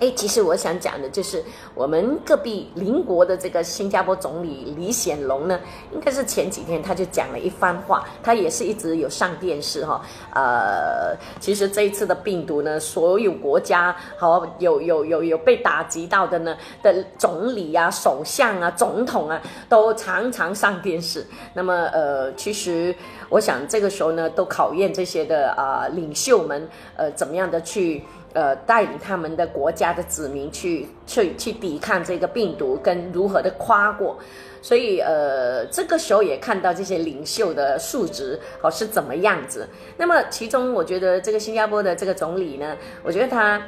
[0.00, 1.42] 哎，其实我想讲的就是
[1.74, 5.58] 我们隔壁邻国的这个新加坡总理李显龙呢，
[5.92, 10.04] 应该是前几天他就讲了一番话，他也是一直有上电视哈。
[10.34, 21.24] 呃，其实这一次的病毒呢，所有国家好有有有有被打击到的呢的总理啊、首相啊、总统啊，都常常上电视。
[21.54, 22.94] 那么呃，其实
[23.28, 28.02] 我想这个时候呢，都考验这些的啊领袖们，呃，怎么样的去。
[28.34, 34.18] 呃，带领他们的国家的子民去去去抵抗这个病毒，跟如何的跨过，
[34.60, 39.68] 所以呃，这个时候也看到这些领袖的素质哦是怎么样子。
[39.96, 43.62] 那么其中，我觉得这个新加坡的这个总理呢，我觉得他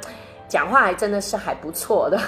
[0.49, 2.19] 讲话还真的是还不错的。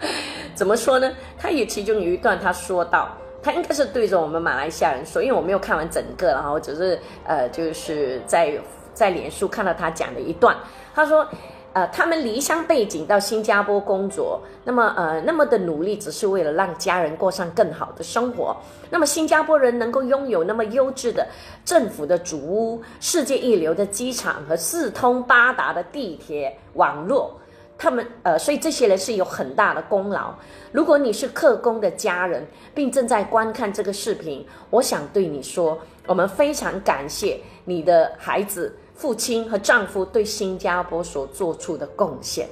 [0.56, 1.12] 怎么说呢？
[1.38, 8.54] 他也其中有一段他说到，他应该是对着我们马来西亚人说，因为我没有看完整个，然后只是呃，就是在
[8.94, 10.56] 在脸书看到他讲的一段。
[10.94, 11.26] 他说
[11.72, 18.56] ：“呃，他们离乡背景到新加坡工作，那么呃，那么的努力，只是为了让家人过上更好的生活。
[18.90, 21.24] 那么新加坡人能够拥有那么优质的
[21.64, 27.32] 政府的主屋、世界一流的机场和四通八达的地铁网络，
[27.78, 30.34] 他们呃，所以这些人是有很大的功劳。
[30.72, 42.46] 如果你是客工的家人，并正在观看这个视频，我想对你说，我们非常感谢你的孩子。”父亲和丈夫对新加坡所做出的贡献，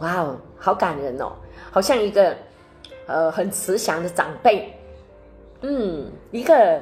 [0.00, 1.32] 哇哦，好感人哦，
[1.70, 2.36] 好像一个
[3.06, 4.70] 呃很慈祥的长辈，
[5.62, 6.78] 嗯，一个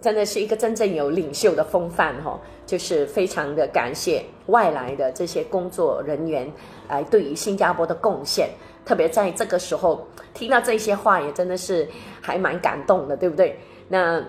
[0.00, 6.52] 真的是一个真正有领袖的风范哈，就是非常的感谢外来的这些工作人员
[6.88, 8.50] 来对于新加坡的贡献，
[8.84, 11.86] 特别在这个时候听到这些话，也真的是
[12.20, 13.56] 还蛮感动的，对不对？
[13.86, 14.20] 那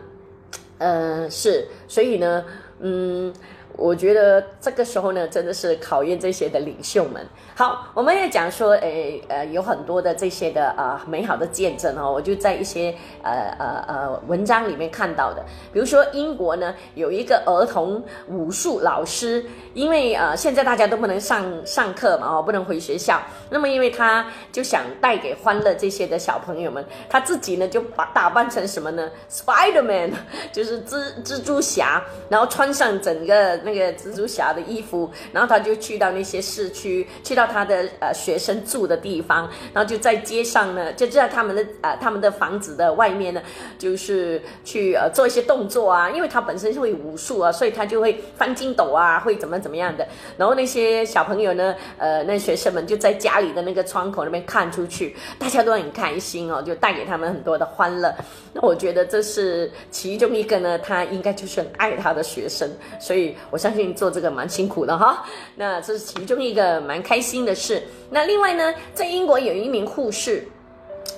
[0.77, 2.45] 呃是，所以呢，
[2.79, 3.33] 嗯。
[3.75, 7.25] 我觉得这个时候呢，真的是考验这些的领袖们。
[7.55, 15.43] 好，我们也讲说，诶，呃，有很多的这些的啊美好的见证哦，我就在一些呃呃呃文章里面看到的。
[15.71, 30.11] 比如说英国呢，有一个儿童武术老师，因为呃现在大家都不能上上课嘛，哦，不能回学校，那么因为他就想带给欢乐这些的小朋友们，他自己呢就把打扮成什么呢？Spiderman，
[30.51, 33.62] 就是蜘蜘蛛侠，然后穿上整个。
[33.63, 43.41] 那个蜘蛛侠的衣服，然后他就去到那些市区，去到他的呃学生住的地方，然后就在街上呢，就在他们的呃他们的房子的外面呢，
[43.79, 50.07] 就是去呃做一些动作啊，因为他本身会武术啊，所以他就会翻筋斗啊，会怎么怎么样的。
[50.37, 58.13] 然后那些小朋友呢，呃，那学生们就在家里的那个窗口那边看出去，大家都很开心哦，就带给他们很多的欢乐。
[58.53, 63.35] 那我觉得这是其中一个呢，他应该就是很爱他的学生，所以。
[63.53, 65.23] 我相信做这个蛮辛苦的哈，
[65.57, 67.83] 那这是其中一个蛮开心的事。
[68.09, 70.47] 那另外呢，在英国有一名护士，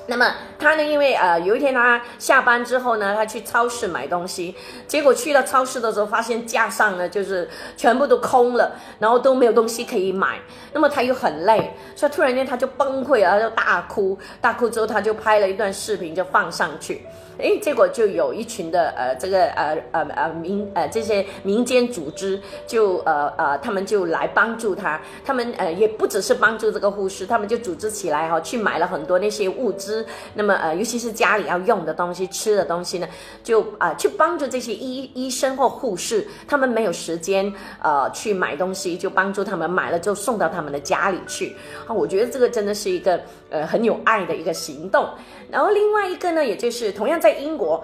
[0.07, 0.29] 那么
[0.59, 0.83] 他呢？
[0.83, 4.53] 因为呃，有一天他下班之后呢，他去超市买东西，
[4.85, 10.37] 结果去到超市的时候，发现架上呢就是全部都空了，然后都没有东西可以买。
[10.73, 14.19] 那么他又很累，所以突然间他就崩溃了，就大哭。
[14.41, 17.05] 大哭之后，他就拍了一段视频，就放上去。
[17.37, 33.07] 哎，结果就有一群的呃，这个呃呃呃民呃这些民间组织就呃呃他们就来帮助他，他们呃也不只是帮助这个护士，他们就组织起来哈，去买了很多那些物资，那么呃尤其是家里要用的东西、吃的东西呢，
[33.43, 41.55] 就啊去帮助这些医医生或护士，他们没有时间呃去买东西，就帮助他们买了就送到他们的家里去
[41.87, 43.19] 啊，我觉得这个真的是一个
[43.49, 45.07] 呃很有爱的一个行动。
[45.51, 47.83] 然后另外一个呢，也就是同样在英国，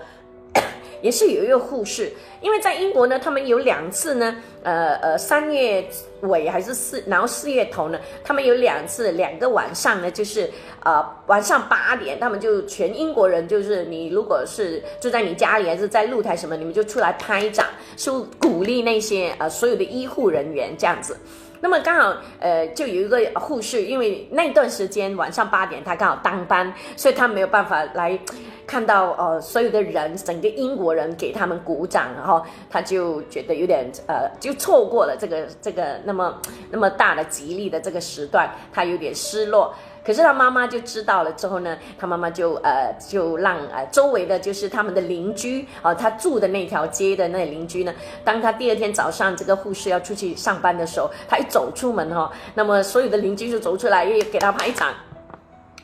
[1.02, 5.84] 也是有一个护士，因为在英国呢，他们有两次呢，呃呃，三月
[6.22, 10.48] 尾还是四，然后四月头呢，他们有两次两个晚上呢，就是
[10.84, 17.66] 呃晚上八点，他们就全英国人，就是你如果是住在你家里还是在露台什么，你们就出来拍掌，
[17.98, 21.18] 是鼓励那些呃所有的医护人员这样子。
[21.62, 28.20] 那么刚好，呃，就有一个护士，因为那段时间晚上八点他刚好当班，所以他没有办法来
[28.66, 36.36] 看到呃所有的人，整个英国人给他们鼓掌，然后他就觉得有点呃，就错过了这个这个那么
[36.72, 39.74] 那么大的吉利的这个时段，他有点失落。
[40.04, 47.94] 可是他妈妈就知道了之后呢，他妈妈就呃就让呃周围的就是他们的邻居啊，他住的那条街的那邻居呢，
[48.24, 54.90] 当他第二天早上这个护士要出去上班的时候，他一走出门哈，那么所有的邻居就走出来也给他拍掌，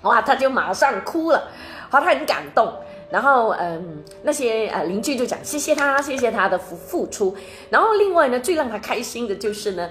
[0.02, 1.50] 哇，他就马上哭了，
[1.90, 2.74] 好，他很感动，
[3.12, 7.36] 然后嗯那些呃邻居就讲谢谢他，谢谢他的付付出，
[7.70, 9.88] 然后另外呢最让他开心的就是呢。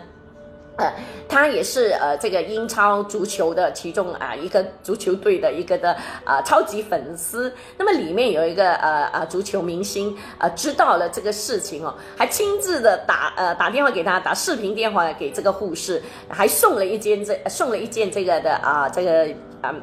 [0.78, 0.92] 呃，
[1.28, 7.52] 他也是呃这个英超足球的其中啊一个足球队的一个的啊超级粉丝。
[7.78, 19.28] 那么里面有一个呃啊足球明星呃知道了这个事情哦，还亲自的打呃打电话给他，打视频电话给这个护士，还送了一件这送了一件这个的啊这个
[19.62, 19.74] 啊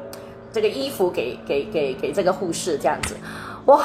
[0.52, 3.16] 这个衣服给给给给这个护士这样子，
[3.66, 3.84] 哇。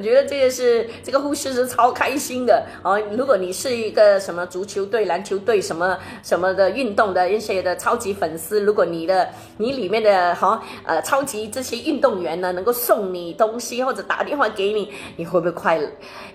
[0.00, 2.98] 我觉得这个是这个护士是超开心的哦。
[3.18, 9.28] 如果你是一个什么足球队、篮球队什么什么的运动的一些的超级粉丝，如果你的
[9.58, 15.78] 你里面的哈呃超级这些运动员呢，能够送你东西或者打电话给你，你会不会快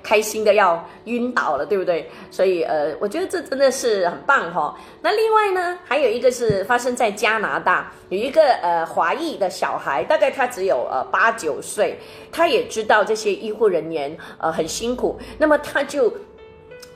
[0.03, 2.07] 开心的要晕倒了，对不对？
[2.29, 4.77] 所以呃，我觉得这真的是很棒哈。
[5.01, 11.99] 那另外呢，还有一个是发生在加拿大，有一个呃华裔的小孩，大概他只有呃八九岁，
[12.31, 13.33] 他也知道这些。
[13.45, 16.13] 医医护人员呃很辛苦，那么他就。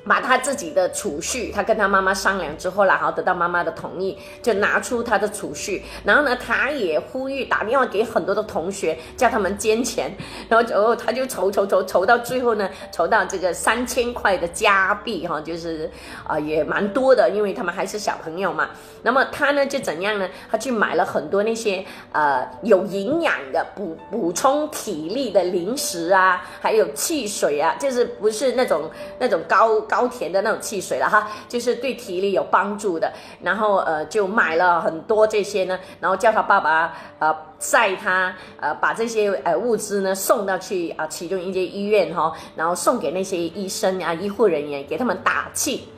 [0.10, 5.84] 把他自己的储蓄，他跟他妈妈商量之后然后得到妈妈的同意，就拿出他的储蓄。
[6.04, 10.12] 然后呢，他也呼吁打电话给很多的同学，叫他们捐钱。
[10.48, 15.88] 然后哦，他就筹筹筹筹到最后呢，筹到这个三千块的加币哈，就是
[16.26, 18.72] 啊也蛮多的，因为他们还是小朋友嘛。
[19.04, 20.28] 那么他呢就怎样呢？
[20.50, 28.90] 他去买了很多那些呃有营养的补补充体力的零食啊，还有汽水啊，就是不是那种
[29.20, 29.99] 那种高高。
[30.00, 33.12] 高甜的那种汽水了哈，就是对体力有帮助的。
[33.44, 45.90] 然后呃，就买了很多这些呢，然后叫他爸爸呃载他呃把这些呃物资呢送到去啊其中一间医院哈，然后送给那些医生啊医护人员给他们打气。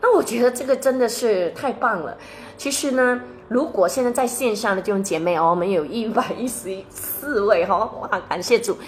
[0.00, 2.16] 那我觉得这个真的是太棒了。
[2.56, 8.78] 其实呢，如果现在在线上的这种姐妹哦，我们有一百一十四位哈，哇，感谢主。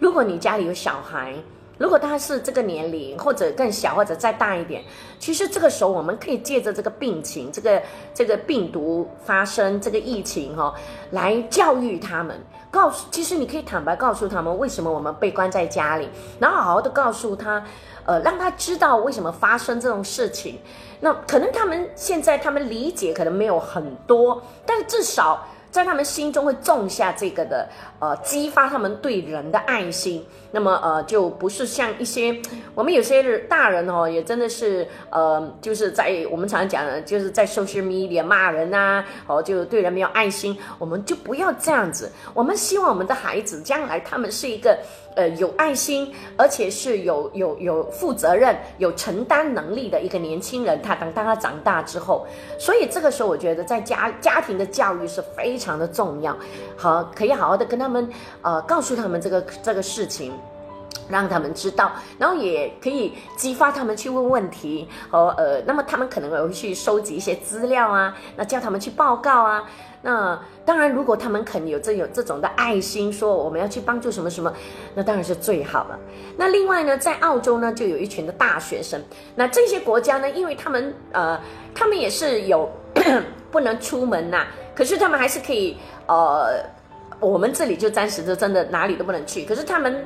[0.00, 1.34] 如果你家里有小孩。
[1.82, 4.84] 如果他是这个年龄，或者更小，或者再大一点，
[5.18, 7.82] 其实这个时候我们可以借着这个病情，这个
[8.14, 10.72] 这个病毒发生，这个疫情哈，
[11.10, 16.08] 来教育他们，告诉，其实你可以坦白告诉他们，为什么我们被关在家里，
[16.38, 17.60] 然后好好的告诉他，
[18.06, 20.60] 呃，让他知道为什么发生这种事情。
[21.00, 25.44] 那可能他们现在他们理解可能没有很多，但是至少。
[25.72, 27.68] 在他们心中会种下这个的，
[27.98, 30.24] 呃，激发他们对人的爱心。
[30.52, 32.38] 那么，呃，就不是像一些
[32.74, 40.56] 我们有些大人哦，也真的是，呃，就是在我们常常讲的，就是在 social media 骂人呐，哦，就对人没有爱心。
[40.78, 42.12] 我们就不要这样子。
[42.34, 44.78] 我们希望我们的孩子将来他们是一个。
[45.14, 50.80] 呃，有爱心，而且是有有有负责任、有承担能力的一个年轻人。
[50.82, 52.26] 他等当他长大之后，
[52.58, 56.36] 所以这个时候，我觉得在家家庭的教育是非常的重要。
[56.76, 58.08] 好，可以好好的跟他们
[58.42, 60.32] 呃，告诉他们这个这个事情。
[61.08, 69.64] 让他们知道，然后也可以激发他们去问问题，和呃，那么他们可能会去收集一些资料啊，那叫他们去报告啊。
[70.02, 74.52] 那当然，如果他们肯有这有这种的爱心，说我们要去帮助什么什么，
[74.94, 75.98] 那当然是最好了。
[76.36, 79.00] 那另外呢，在澳洲呢，就有一群的大学生。
[79.36, 81.40] 那这些国家呢，因为他们呃，
[81.74, 82.68] 他们也是有
[83.50, 85.76] 不能出门呐，可是他们还是可以
[86.06, 86.64] 呃，
[87.20, 90.04] 我们这里就暂时就真的哪里都不能去，可是他们。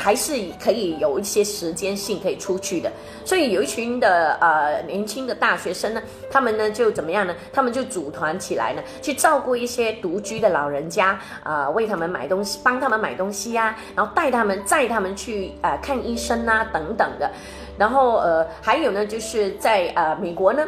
[0.00, 0.32] 还是
[0.62, 2.88] 可以有一些时间性可以出去的，
[3.24, 7.34] 所以有一群的呃年轻的大学生呢，他们呢就怎么样呢？
[7.52, 17.28] 他们就组团起来呢，去照顾一些独居的老人家啊，为他们买东西，帮他们买东西呀，然后带他们载他们去呃看医生啊等等的，
[17.76, 20.64] 然后呃还有呢就是在呃美国呢。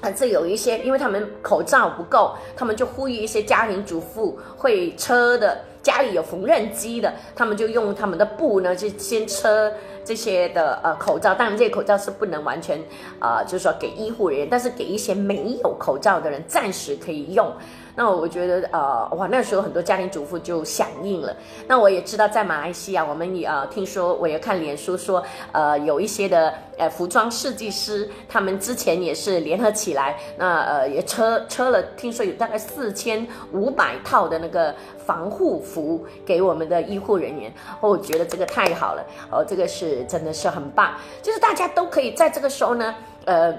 [0.00, 9.72] 啊，这有一些，因为他们口罩不够，他们就呼吁一些家庭主妇会车的，家里有缝纫机的，他们就用他们的布呢，去先车
[10.04, 11.32] 这些的呃口罩。
[11.34, 12.82] 当然，这些口罩是不能完全
[13.20, 17.52] 呃，就是说给医护人员，但是给一些没有口罩的人暂时可以用。
[17.96, 21.34] 那我觉得，呃，哇，那时候很多家庭主妇就响应了。
[21.68, 25.22] 那我也知道，在马来西亚，我们也呃听说，我也看脸书说，
[25.52, 37.52] 呃，有一些的呃服装设计师，他们之前也是联合起来，那呃也车车了，听说有大概四千五百套的那个防护服给我们的医护人员。
[37.80, 43.54] 哦，我觉得这个太好了，哦，这个是真的是很棒，就是大家都可以在这个时候呢，呃。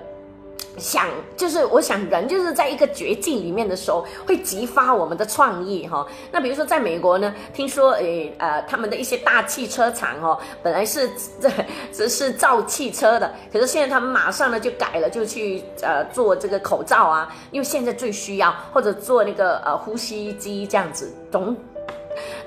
[0.77, 1.07] 想
[1.37, 6.05] 就是我想人就是在一个绝境里面的时候，会激发我们的创意哈。
[6.31, 11.09] 那比如说在美国呢，听说诶呃他们的一些大汽车厂哦，本来是
[11.39, 11.49] 这
[11.91, 21.55] 只是造汽车的，可是现在他们马上呢就改了，就去呃做这个口罩啊，因为现在最需要，或者做那个呃呼吸机这样子，种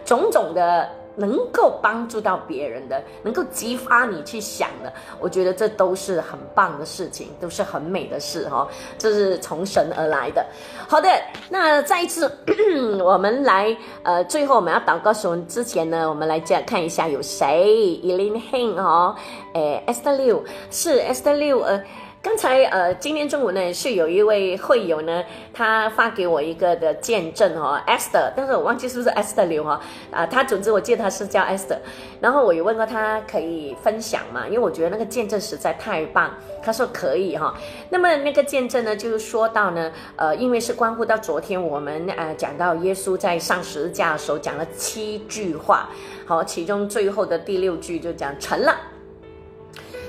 [0.04, 0.88] 种种的。
[1.18, 8.66] 能够帮助到别人的，能够激发你去想的，我觉得这都是很棒的事情，都是很美的事哈。
[8.96, 10.46] 这是从神而来的。
[10.88, 11.08] 好的，
[11.50, 12.30] 那再一次，
[13.02, 16.08] 我们来呃，最后我们要祷告什么之前呢？
[16.08, 19.16] 我们来讲看一下有谁，Eileen Hing 哈，
[19.54, 21.82] 诶，S W 是 S W 呃。
[22.28, 31.78] 刚才呃，今天中午呢，是有一位会友呢，他发给我一个的见证哦，Esther，但是我忘记是不是 Esther 刘哈啊，他总之我记得他是叫 Esther，
[32.20, 36.30] 然后我有问过他可以分享嘛，因为我觉得那个见证实在太棒，
[36.62, 37.54] 他说可以哈。
[37.88, 45.88] 那么那个见证呢，就是说到呢，呃，因为是关乎到昨天我们呃讲到耶稣在上十字架的时候讲了七句话，
[46.26, 48.76] 好，其中最后的第六句就讲成了。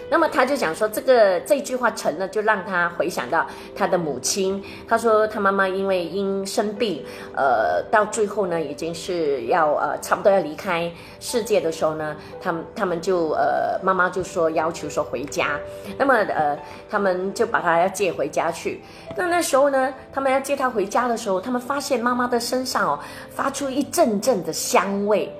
[0.09, 3.45] 那么他就讲说，这个这句话成了，就让他回想到
[3.75, 4.63] 他的母亲。
[4.87, 7.03] 他说他妈妈因为因生病，
[7.35, 15.59] 呃，到最后呢，已经是要呃差不多要离开世界的时候呢，他们他们就呃妈妈就说要求说回家。
[15.97, 16.57] 那么呃
[16.89, 18.81] 他们就把他要接回家去。
[19.15, 22.99] 那那时候呢，他们要接他回家的时候，他们发现妈妈的身上哦
[23.29, 25.31] 发出一阵阵的香味。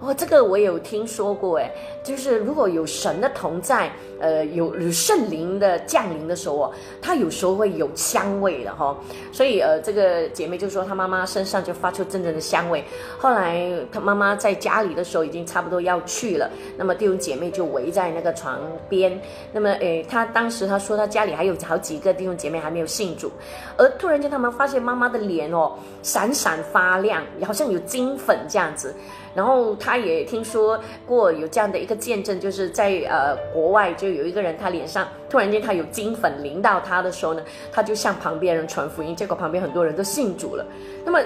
[0.00, 1.70] 哦，这个我有听说过，哎，
[2.02, 8.96] 就是如果有神的同在，呃，有有圣灵的降临的时候哦，他有时候会有香味的哈。
[9.32, 12.84] 所以呃，这个姐妹就说她妈妈身上就发出阵阵的香味。
[13.18, 18.58] 后来她妈妈在家里的时候已经差不多要去了，那么弟兄姐妹就围在那个床
[18.88, 19.20] 边。
[19.52, 23.30] 那么诶，她当时她说她家里还有好几个弟兄姐妹还没有信主，
[23.76, 28.94] 而突然间他们发现妈妈的脸哦闪闪发亮，好像有金粉这样子。
[29.32, 37.42] 然后他也听说过有这样的一个见证，就是在呃国外就有一个人，他脸上突然间他有金粉淋到他的时候呢，
[37.72, 40.66] 他就向旁边人传福音，结果旁边很多人都信主了。
[41.04, 41.20] 那么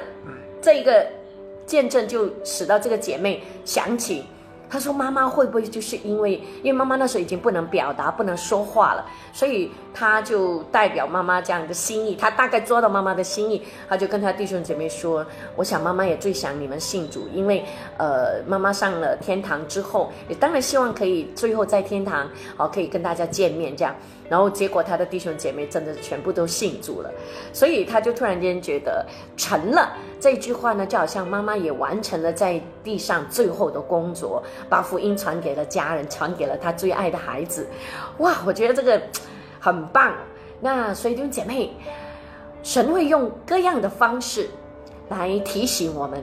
[0.60, 1.06] 这一个
[1.66, 4.24] 见证就使到这个姐妹想起。
[4.74, 6.32] 他说：“妈妈会不会就是因为，
[6.64, 12.16] 因为妈妈那时候已经不能表达、不能说话了，所以他就代表妈妈这样的心意。
[12.16, 17.64] 他大概抓到妈妈的心意，他就跟他弟兄姐妹说：‘我想妈妈也最想你们信主，因为
[17.98, 23.94] 呃，妈妈上了天堂之后，也当然希望可以最后在天堂，好可以跟大家见面这样。’
[24.28, 27.10] 然后结果他的弟兄姐妹真的全部都信主了，
[27.52, 29.04] 所以他就突然间觉得
[29.36, 37.68] 成了。”这句话呢，就好像妈妈也完成了在地上最后的工作，把福音传给了家人，传给了他最爱的孩子。
[38.18, 39.00] 哇，我觉得这个
[39.60, 40.14] 很棒。
[40.60, 41.76] 那所以弟兄姐妹，
[42.62, 44.48] 神会用各样的方式
[45.10, 46.22] 来提醒我们。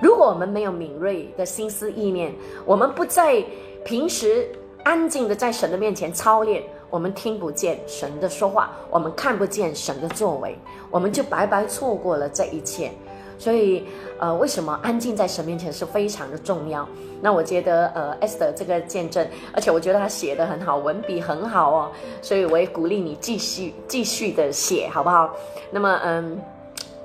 [0.00, 2.34] 如果我们没有敏锐的心思意念，
[2.64, 3.44] 我们不在
[3.84, 4.48] 平时
[4.82, 6.62] 安静的在神的面前操练，
[6.92, 10.54] 我们听不见神的说话，我们看不见神的作为，
[10.90, 12.92] 我们就白白错过了这一切。
[13.38, 13.86] 所以
[14.18, 16.86] 呃，为什么安静在神面前是非常的重要？
[17.22, 21.90] 那我觉得呃，Esther 这个见证，而且我觉得他写的很好，文笔很好哦，
[22.20, 25.34] 所以我也鼓励你继续继续的写，好不好？
[25.70, 26.38] 那么嗯。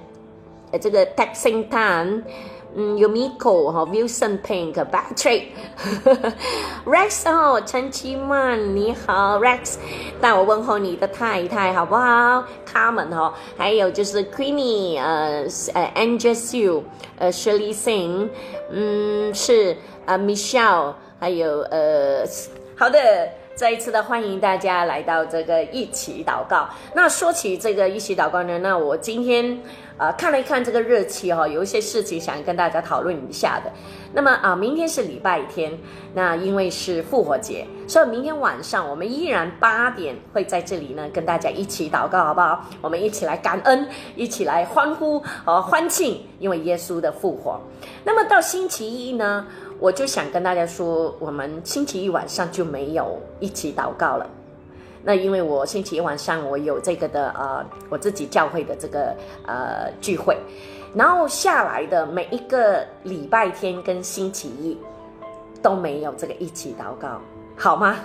[0.78, 2.22] 这个 Texing Tan。
[2.76, 9.76] 嗯，Yumiko 哈，Wilson Pink，Patrick，Rex 哦，陈其曼你好，Rex，
[10.20, 16.82] 带我问候你的太太好不好？Carmen 哈，还有就是 Queenie，呃呃，Angel Sue，
[17.16, 18.28] 呃，Shirley Singh，
[18.72, 20.94] 嗯，是呃，Michelle，
[21.24, 22.22] 还有呃，
[22.76, 22.98] 好的。
[23.54, 26.68] 再一次的欢迎大家来到这个一起祷告。
[26.92, 29.60] 那说起这个一起祷告呢，那我今天
[29.96, 33.70] 呃看了一看这个日期哈，有一些事情想跟大家讨论一下的。
[34.12, 35.72] 那么啊，明天是礼拜天，
[36.14, 42.64] 那因为是复活节，所以明天晚上我们依然八点会在这里呢跟大家一起祷告，好不好？
[42.80, 47.60] 我们一起来感恩，一起来欢呼和欢庆，因为耶稣的复活。
[48.02, 49.46] 那么到星期一呢？
[49.78, 54.26] 我就想跟大家说，我们星期一晚上就没有一起祷告了。
[55.02, 59.14] 那因为我星期一晚上我有这个的呃，我自己教会的这个
[59.46, 60.38] 呃聚会，
[60.94, 64.78] 然后下来的每一个礼拜天跟星期一
[65.60, 67.20] 都没有这个一起祷告，
[67.54, 67.96] 好吗？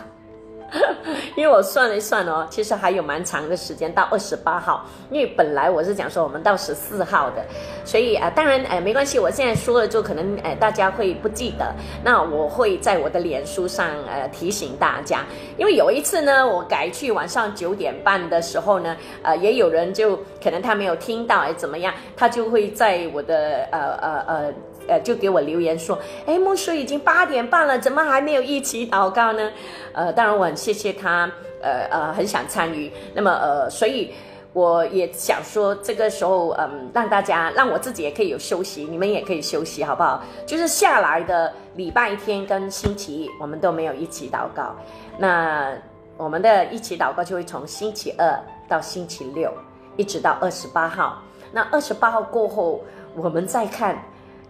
[1.35, 4.85] 因为我算了一算哦，其实还有蛮长的时间到二十八号。
[5.09, 7.43] 因为本来我是讲说我们到十四号的，
[7.83, 11.73] 所以啊，当然哎没关系，我现在说了就可能哎大家会不记得。
[12.03, 15.25] 那我会在我的脸书上呃提醒大家，
[15.57, 24.53] 因为有一次呢，我改去晚上九点半的时候呢，呃也有人就可能他没有听到哎怎么样，他就会在我的呃呃呃。
[24.89, 29.51] 呃，就给我留言说，哎，牧师已经八点半了，怎么还没有一起祷告呢？
[29.93, 31.29] 呃，当然我很谢谢他，
[31.61, 32.91] 呃呃，很想参与。
[33.13, 34.11] 那么呃，所以
[34.53, 40.23] 我也想说，这个时候嗯，让大家，让我自己也可以有休息，你们也可以休息，好不好？
[40.45, 44.75] 就是下来的礼拜天跟星期一，我们都没有一起祷告。
[45.17, 45.71] 那
[46.17, 49.51] 我们的一起祷告就会从星期二到星期六，
[49.97, 51.21] 一直到二十八号。
[51.51, 52.81] 那二十八号过后，
[53.15, 53.97] 我们再看。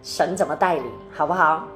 [0.02, 1.66] 神怎么带领，好不好？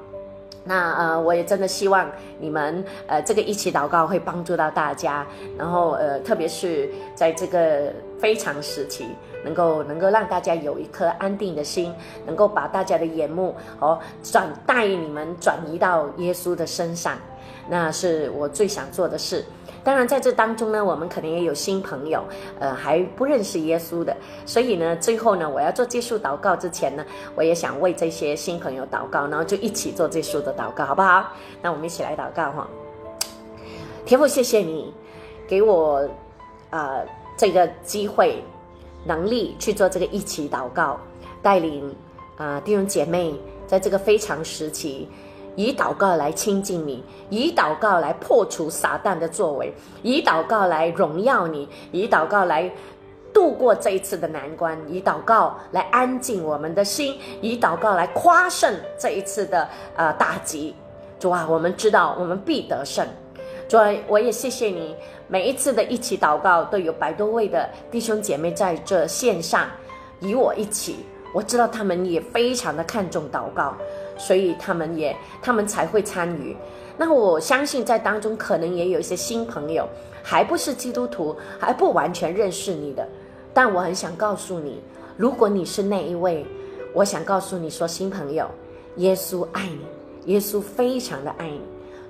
[0.67, 2.09] 那呃，我也真的希望
[2.39, 5.23] 你们呃，这个一起祷告会帮助到大家，
[5.55, 9.05] 然后呃，特别是在这个非常时期，
[9.43, 11.93] 能够能够让大家有一颗安定的心，
[12.25, 17.15] 能够把大家的眼目哦转带你们转移到耶稣的身上，
[17.69, 19.45] 那是我最想做的事。
[19.85, 22.23] 当然，在这当中呢，我们可能也有新朋友，
[22.59, 24.17] 呃，还不认识耶稣的。
[24.43, 27.05] 所以呢，最后呢，我要做结束祷告之前呢，
[27.35, 31.31] 我也想为这些新朋友祷告，然后就一起做结束的祷告，好不好？
[31.61, 32.67] 那我们一起来祷告哈。
[34.07, 34.91] 天父，谢谢你
[35.47, 36.03] 给我
[36.71, 36.99] 啊
[37.37, 38.43] 这个机会、
[39.05, 40.99] 能力去做这个一起祷告，
[41.43, 41.95] 带领
[42.37, 43.35] 啊弟兄姐妹
[43.67, 45.07] 在这个非常时期。
[45.55, 52.69] 以祷告来亲近你，以祷告来破除撒旦的作为，以祷告来荣耀你，以祷告来
[53.33, 60.75] 度过这一次的难关，以祷告来安静我们的心，以祷告来夸胜这一次的呃打击。
[61.19, 63.05] 主啊，我们知道我们必得胜。
[63.67, 64.95] 主啊，我也谢谢你，
[65.27, 69.67] 每一次的一起祷告都有百多位的弟兄姐妹在这线上
[70.19, 73.75] 与我一起，我知道他们也非常的看重祷告，
[74.17, 76.55] 所以他们也他们才会参与。
[76.97, 79.87] 那我相信在当中可能也有一些新朋友，
[80.23, 83.07] 还不是基督徒，还不完全认识你的。
[83.53, 84.81] 但我很想告诉你，
[85.17, 86.45] 如果你是那一位，
[86.93, 88.49] 我想告诉你说，新朋友，
[88.97, 91.61] 耶稣爱你，耶稣非常的爱你。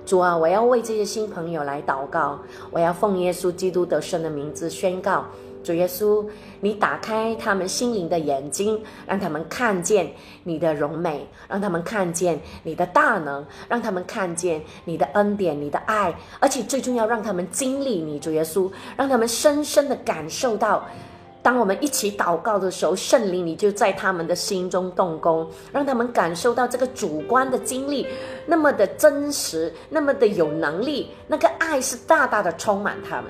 [0.04, 2.38] 主啊，我要为这些新朋友来祷告，
[2.70, 5.24] 我要奉耶稣基督得胜的名字宣告：
[5.66, 6.24] 主耶稣，
[6.60, 10.08] 你打开他们心灵的眼睛，让他们看见
[10.44, 20.86] 你的荣美，让他们看见你的大能，让他们看见你的恩典、你的爱，而且最重要，让他们经历你，主耶稣，让他们深深的感受到。
[21.42, 28.06] 当我们一起祷告的时候，圣灵你就在他们的心中动工，让他们感受到这个主观的经历
[28.46, 33.24] 那么的真实，那么的有能力，那个爱是大大的充满他们。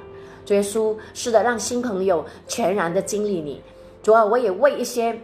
[0.46, 3.62] 主耶稣是的，让新朋友全然的经历你。
[4.02, 5.18] 主啊，我也为一些，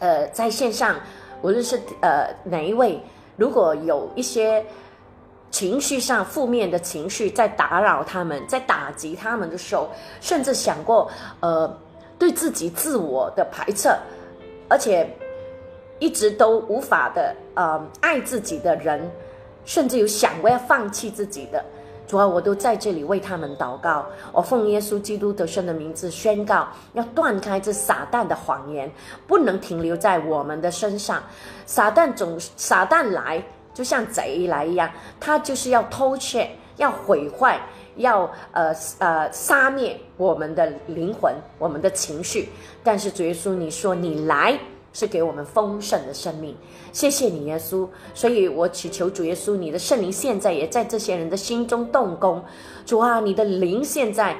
[0.00, 0.96] 呃，在线上
[1.40, 3.00] 无论是呃哪一位，
[3.36, 4.62] 如果有一些
[5.50, 9.88] 情绪上负面的情绪在打扰他们，在打击他们的时候，
[10.20, 11.74] 甚至想过呃。
[12.20, 13.88] 对自己自我的排斥，
[14.68, 15.08] 而且
[15.98, 19.10] 一直都无法的呃爱自己的人，
[19.64, 21.64] 甚至有想过要放弃自己的，
[22.10, 24.04] 主啊，我都在这里为他们祷告。
[24.32, 28.90] 我奉耶稣基督得胜的名字宣告，要断开这撒旦的谎言，
[29.28, 31.22] 不能停留在我们的身上。
[31.66, 33.40] 撒旦总撒旦来，
[33.72, 34.90] 就像贼来一样，
[35.20, 37.60] 他就是要偷窃，要毁坏。
[37.96, 42.48] 要呃呃杀灭我们的灵魂，我们的情绪。
[42.82, 44.58] 但是主耶稣，你说你来
[44.92, 46.56] 是给我们丰盛的生命，
[46.92, 47.88] 谢谢你耶稣。
[48.14, 52.42] 所以我祈求主耶稣，你的圣灵现在也在这些人的心中动工。
[52.84, 54.36] 主啊，你的灵现在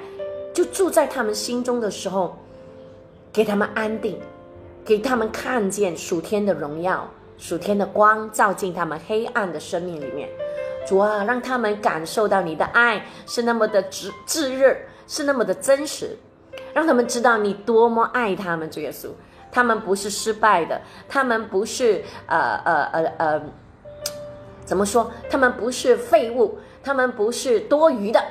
[0.53, 2.37] 就住在他们心中的时候，
[3.33, 4.19] 给他们安定，
[4.85, 10.29] 给他们看见属天的荣耀、属天的光，照进他们黑暗的生命里面。
[10.89, 14.75] 主啊，让他们感受到你的爱是那么的炙炙热，
[15.07, 16.17] 是那么的真实，
[16.73, 18.69] 让他们知道你多么爱他们。
[18.69, 19.09] 主耶稣，
[19.53, 23.43] 他们不是失败的，他们不是呃呃呃呃，
[24.65, 25.11] 怎么说？
[25.29, 28.23] 他们不是废物，他们不是多余的，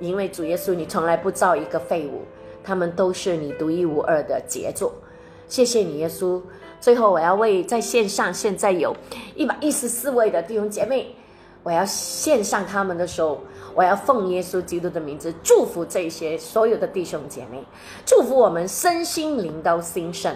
[0.00, 2.22] 因为主耶稣，你从来不造一个废物，
[2.62, 4.92] 他们都是你独一无二的杰作。
[5.46, 6.40] 谢谢你，耶稣。
[6.80, 8.94] 最后，我要为在线上现在有
[9.34, 11.14] 一百一十四位的弟兄姐妹。
[11.64, 13.40] 我要献上他们的时候，
[13.74, 17.62] 我要奉耶稣基督的名字祝福这些所有的弟兄姐妹，
[18.06, 20.34] 祝福我们身心灵都兴盛。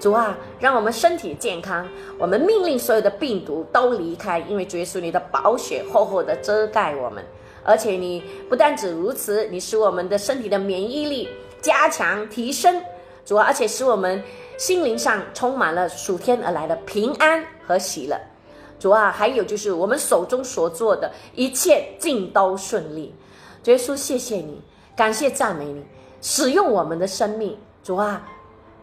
[0.00, 1.86] 主啊，让我们身体健康，
[2.18, 7.24] 我们命令所有的病毒都离开，因为主耶稣你的宝血厚厚的遮盖我们，
[7.64, 11.28] 而且你不但止如此，你使我们的身体的免疫力
[11.60, 12.80] 加强提升，
[13.24, 14.22] 主啊，而且使我们
[14.56, 18.16] 心灵上充满了属天而来的平安和喜乐。
[18.78, 23.12] 主啊，还有就是我们手中所做的一切尽都顺利。
[23.64, 24.62] 主耶稣，谢谢你，
[24.94, 25.84] 感谢赞美你，
[26.20, 27.58] 使用我们的生命。
[27.82, 28.22] 主啊，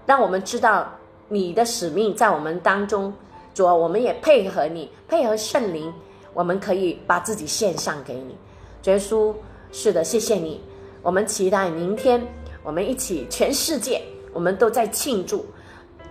[0.06, 0.94] 让我们知道
[1.28, 3.14] 你的使命在我们当中。
[3.54, 5.94] 主啊，我们也配合你，配合圣灵，
[6.34, 8.36] 我们可以把自己献上给你。
[8.82, 9.34] 主耶稣，
[9.72, 10.62] 是的，谢谢你。
[11.02, 12.22] 我们期待明天，
[12.64, 14.02] 我们一起，全世界，
[14.34, 15.46] 我们都在庆祝。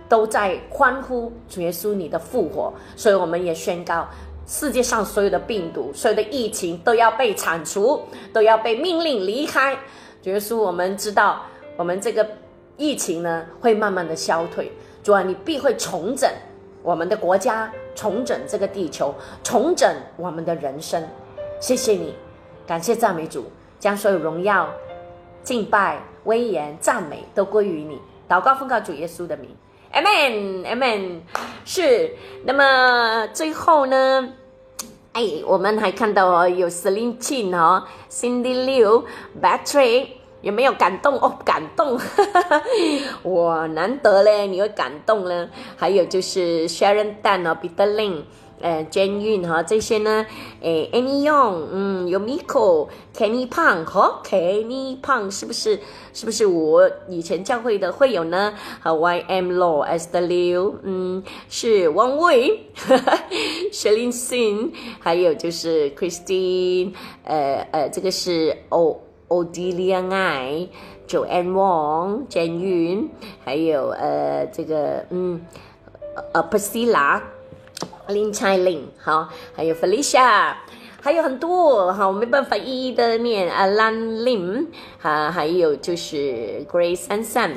[0.07, 4.07] 都在欢呼主耶稣你的复活，所以我们也宣告
[4.45, 7.99] 世界上所有的病毒、所有的疫情都要被铲除，
[8.31, 9.75] 都要被命令离开。
[10.21, 11.41] 主耶稣，我们知道
[11.75, 12.23] 我们这个
[12.77, 14.71] 疫情呢会慢慢的消退。
[15.05, 16.27] 主啊，你必会重整
[16.81, 19.87] 我们的国家，重整这个地球，重整
[20.17, 21.07] 我们的人生。
[21.59, 22.15] 谢谢你，
[22.65, 23.45] 感谢赞美主，
[23.79, 24.67] 将所有荣耀、
[25.43, 28.01] 敬拜、威严、赞美都归于你。
[28.27, 29.55] 祷告奉告主耶稣的名。
[29.93, 31.19] Amen，Amen，
[31.65, 32.15] 是。
[32.43, 34.33] 那么最后呢？
[35.13, 40.07] 哎，我们还看到哦，有 Celine Chin 哦，Cindy Liu，Battery，
[40.45, 41.39] 有没有感动哦？
[41.43, 41.99] 感动，
[43.23, 45.49] 哇，难得嘞，你会感动了。
[45.75, 48.21] 还有就是 Sharon Dan 哦，Peter Lin。
[48.61, 50.25] 呃，监运哈这些呢，
[50.61, 55.77] 诶，Any Young，嗯，有 Miko，Kenny Pang 和 Kenny Pang 是不是？
[56.13, 58.53] 是不是我以前教会的会友呢？
[58.81, 62.67] 和 YM Law S W，嗯，是汪卫
[63.73, 66.93] ，Shelin Sin，还有就是 Christine，
[67.25, 70.67] 呃呃，这个是 O Odelia Ngai、
[71.07, 73.09] Joanne Wong、Jen Yun，，
[73.43, 75.41] 还有呃这个嗯
[76.33, 77.21] 呃 Priscilla、
[78.07, 80.53] 林彩玲，好，还有 Felicia，
[81.01, 84.67] 还有很多哈，我没办法一一的念啊，Lan Lim
[85.01, 87.53] 啊，还有就是 Grace and Sam，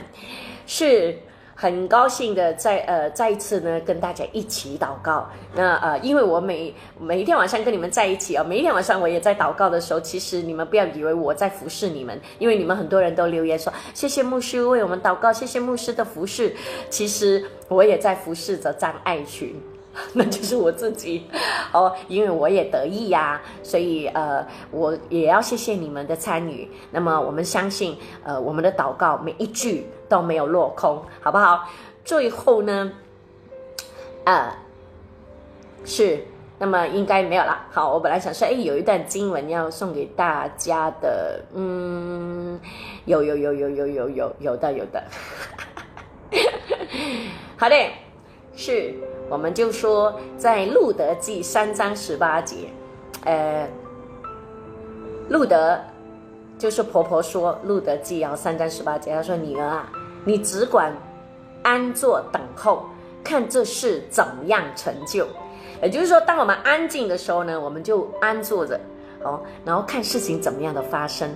[0.66, 1.18] 是。
[1.60, 5.28] 很高兴的再呃再一次呢跟大家一起祷告。
[5.56, 16.54] 那呃，因为我每每一天晚上跟你们在一起啊，每一天晚上我也在祷告的时候，其实你们不要以为我在服侍你们，因为你们很多人都留言说谢谢牧师为我们祷告，谢谢牧师的服侍。
[16.88, 19.60] 其实我也在服侍着张爱群。
[20.14, 21.26] 那就是我自己
[21.72, 26.68] 哦，因为我也得意呀，所以呃，我也要谢谢你们的参与。
[26.90, 31.68] 那么我们相信，呃，我们的祷告每一句都没有落空，好不好？
[32.04, 32.90] 最后呢，
[34.24, 34.50] 呃，
[35.84, 36.24] 是，
[36.58, 37.66] 那么应该没有了。
[37.70, 42.58] 好，我本来想说，哎，有一段经文要送给大家的，嗯，
[43.04, 45.04] 有有有有有有有有的有的，
[47.58, 47.76] 好的，
[48.56, 48.94] 是。
[49.28, 52.70] 我们就说，在路德记三章十八节，
[53.24, 53.68] 呃，
[55.28, 55.78] 路德
[56.58, 59.92] 就是婆婆说路德记啊三章十八节，她说女儿啊，
[60.24, 60.92] 你只管
[61.62, 62.86] 安坐等候，
[63.22, 65.26] 看这事怎样成就。
[65.82, 68.80] 也就是说，当我们安静的时候呢，我们就安坐着。
[69.22, 71.28] 哦，然后看事情怎么样的发生。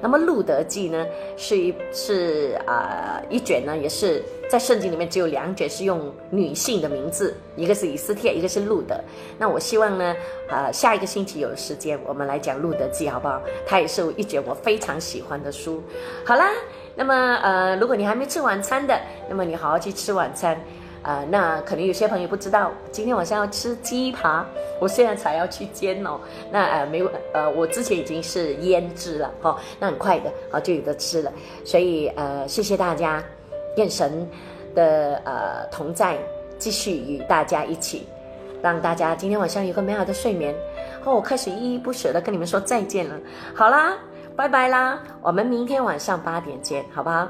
[0.00, 8.94] 那么《路德记》呢，是一是啊一卷呢，也是在圣经里面只有两卷是用女性的名字，一个是以斯帖，一个是路德。
[9.38, 10.14] 那我希望呢，
[10.48, 13.42] 啊下一个星期有时间我们来讲《路德记》，好不好？
[13.66, 15.82] 它也是一卷我非常喜欢的书。
[16.24, 16.48] 好啦，
[16.94, 20.60] 那么呃，如果你还没吃晚餐的，那么你好好去吃晚餐。
[21.08, 24.46] 啊，那可能有些朋友不知道，今天晚上要吃鸡扒，
[24.78, 26.20] 我现在才要去煎哦。
[26.52, 31.32] 那呃，没有呃，我之前已经是腌制了哈，那很快的啊就有的吃了。
[31.64, 33.24] 所以呃，谢谢大家，
[33.78, 34.28] 愿神
[34.74, 36.18] 的呃同在
[36.58, 38.06] 继续与大家一起，
[38.60, 40.54] 让大家今天晚上有个美好的睡眠。
[41.06, 43.18] 哦，我开始依依不舍的跟你们说再见了。
[43.54, 43.96] 好啦，
[44.36, 47.26] 拜拜啦，我们明天晚上八点见，好不好？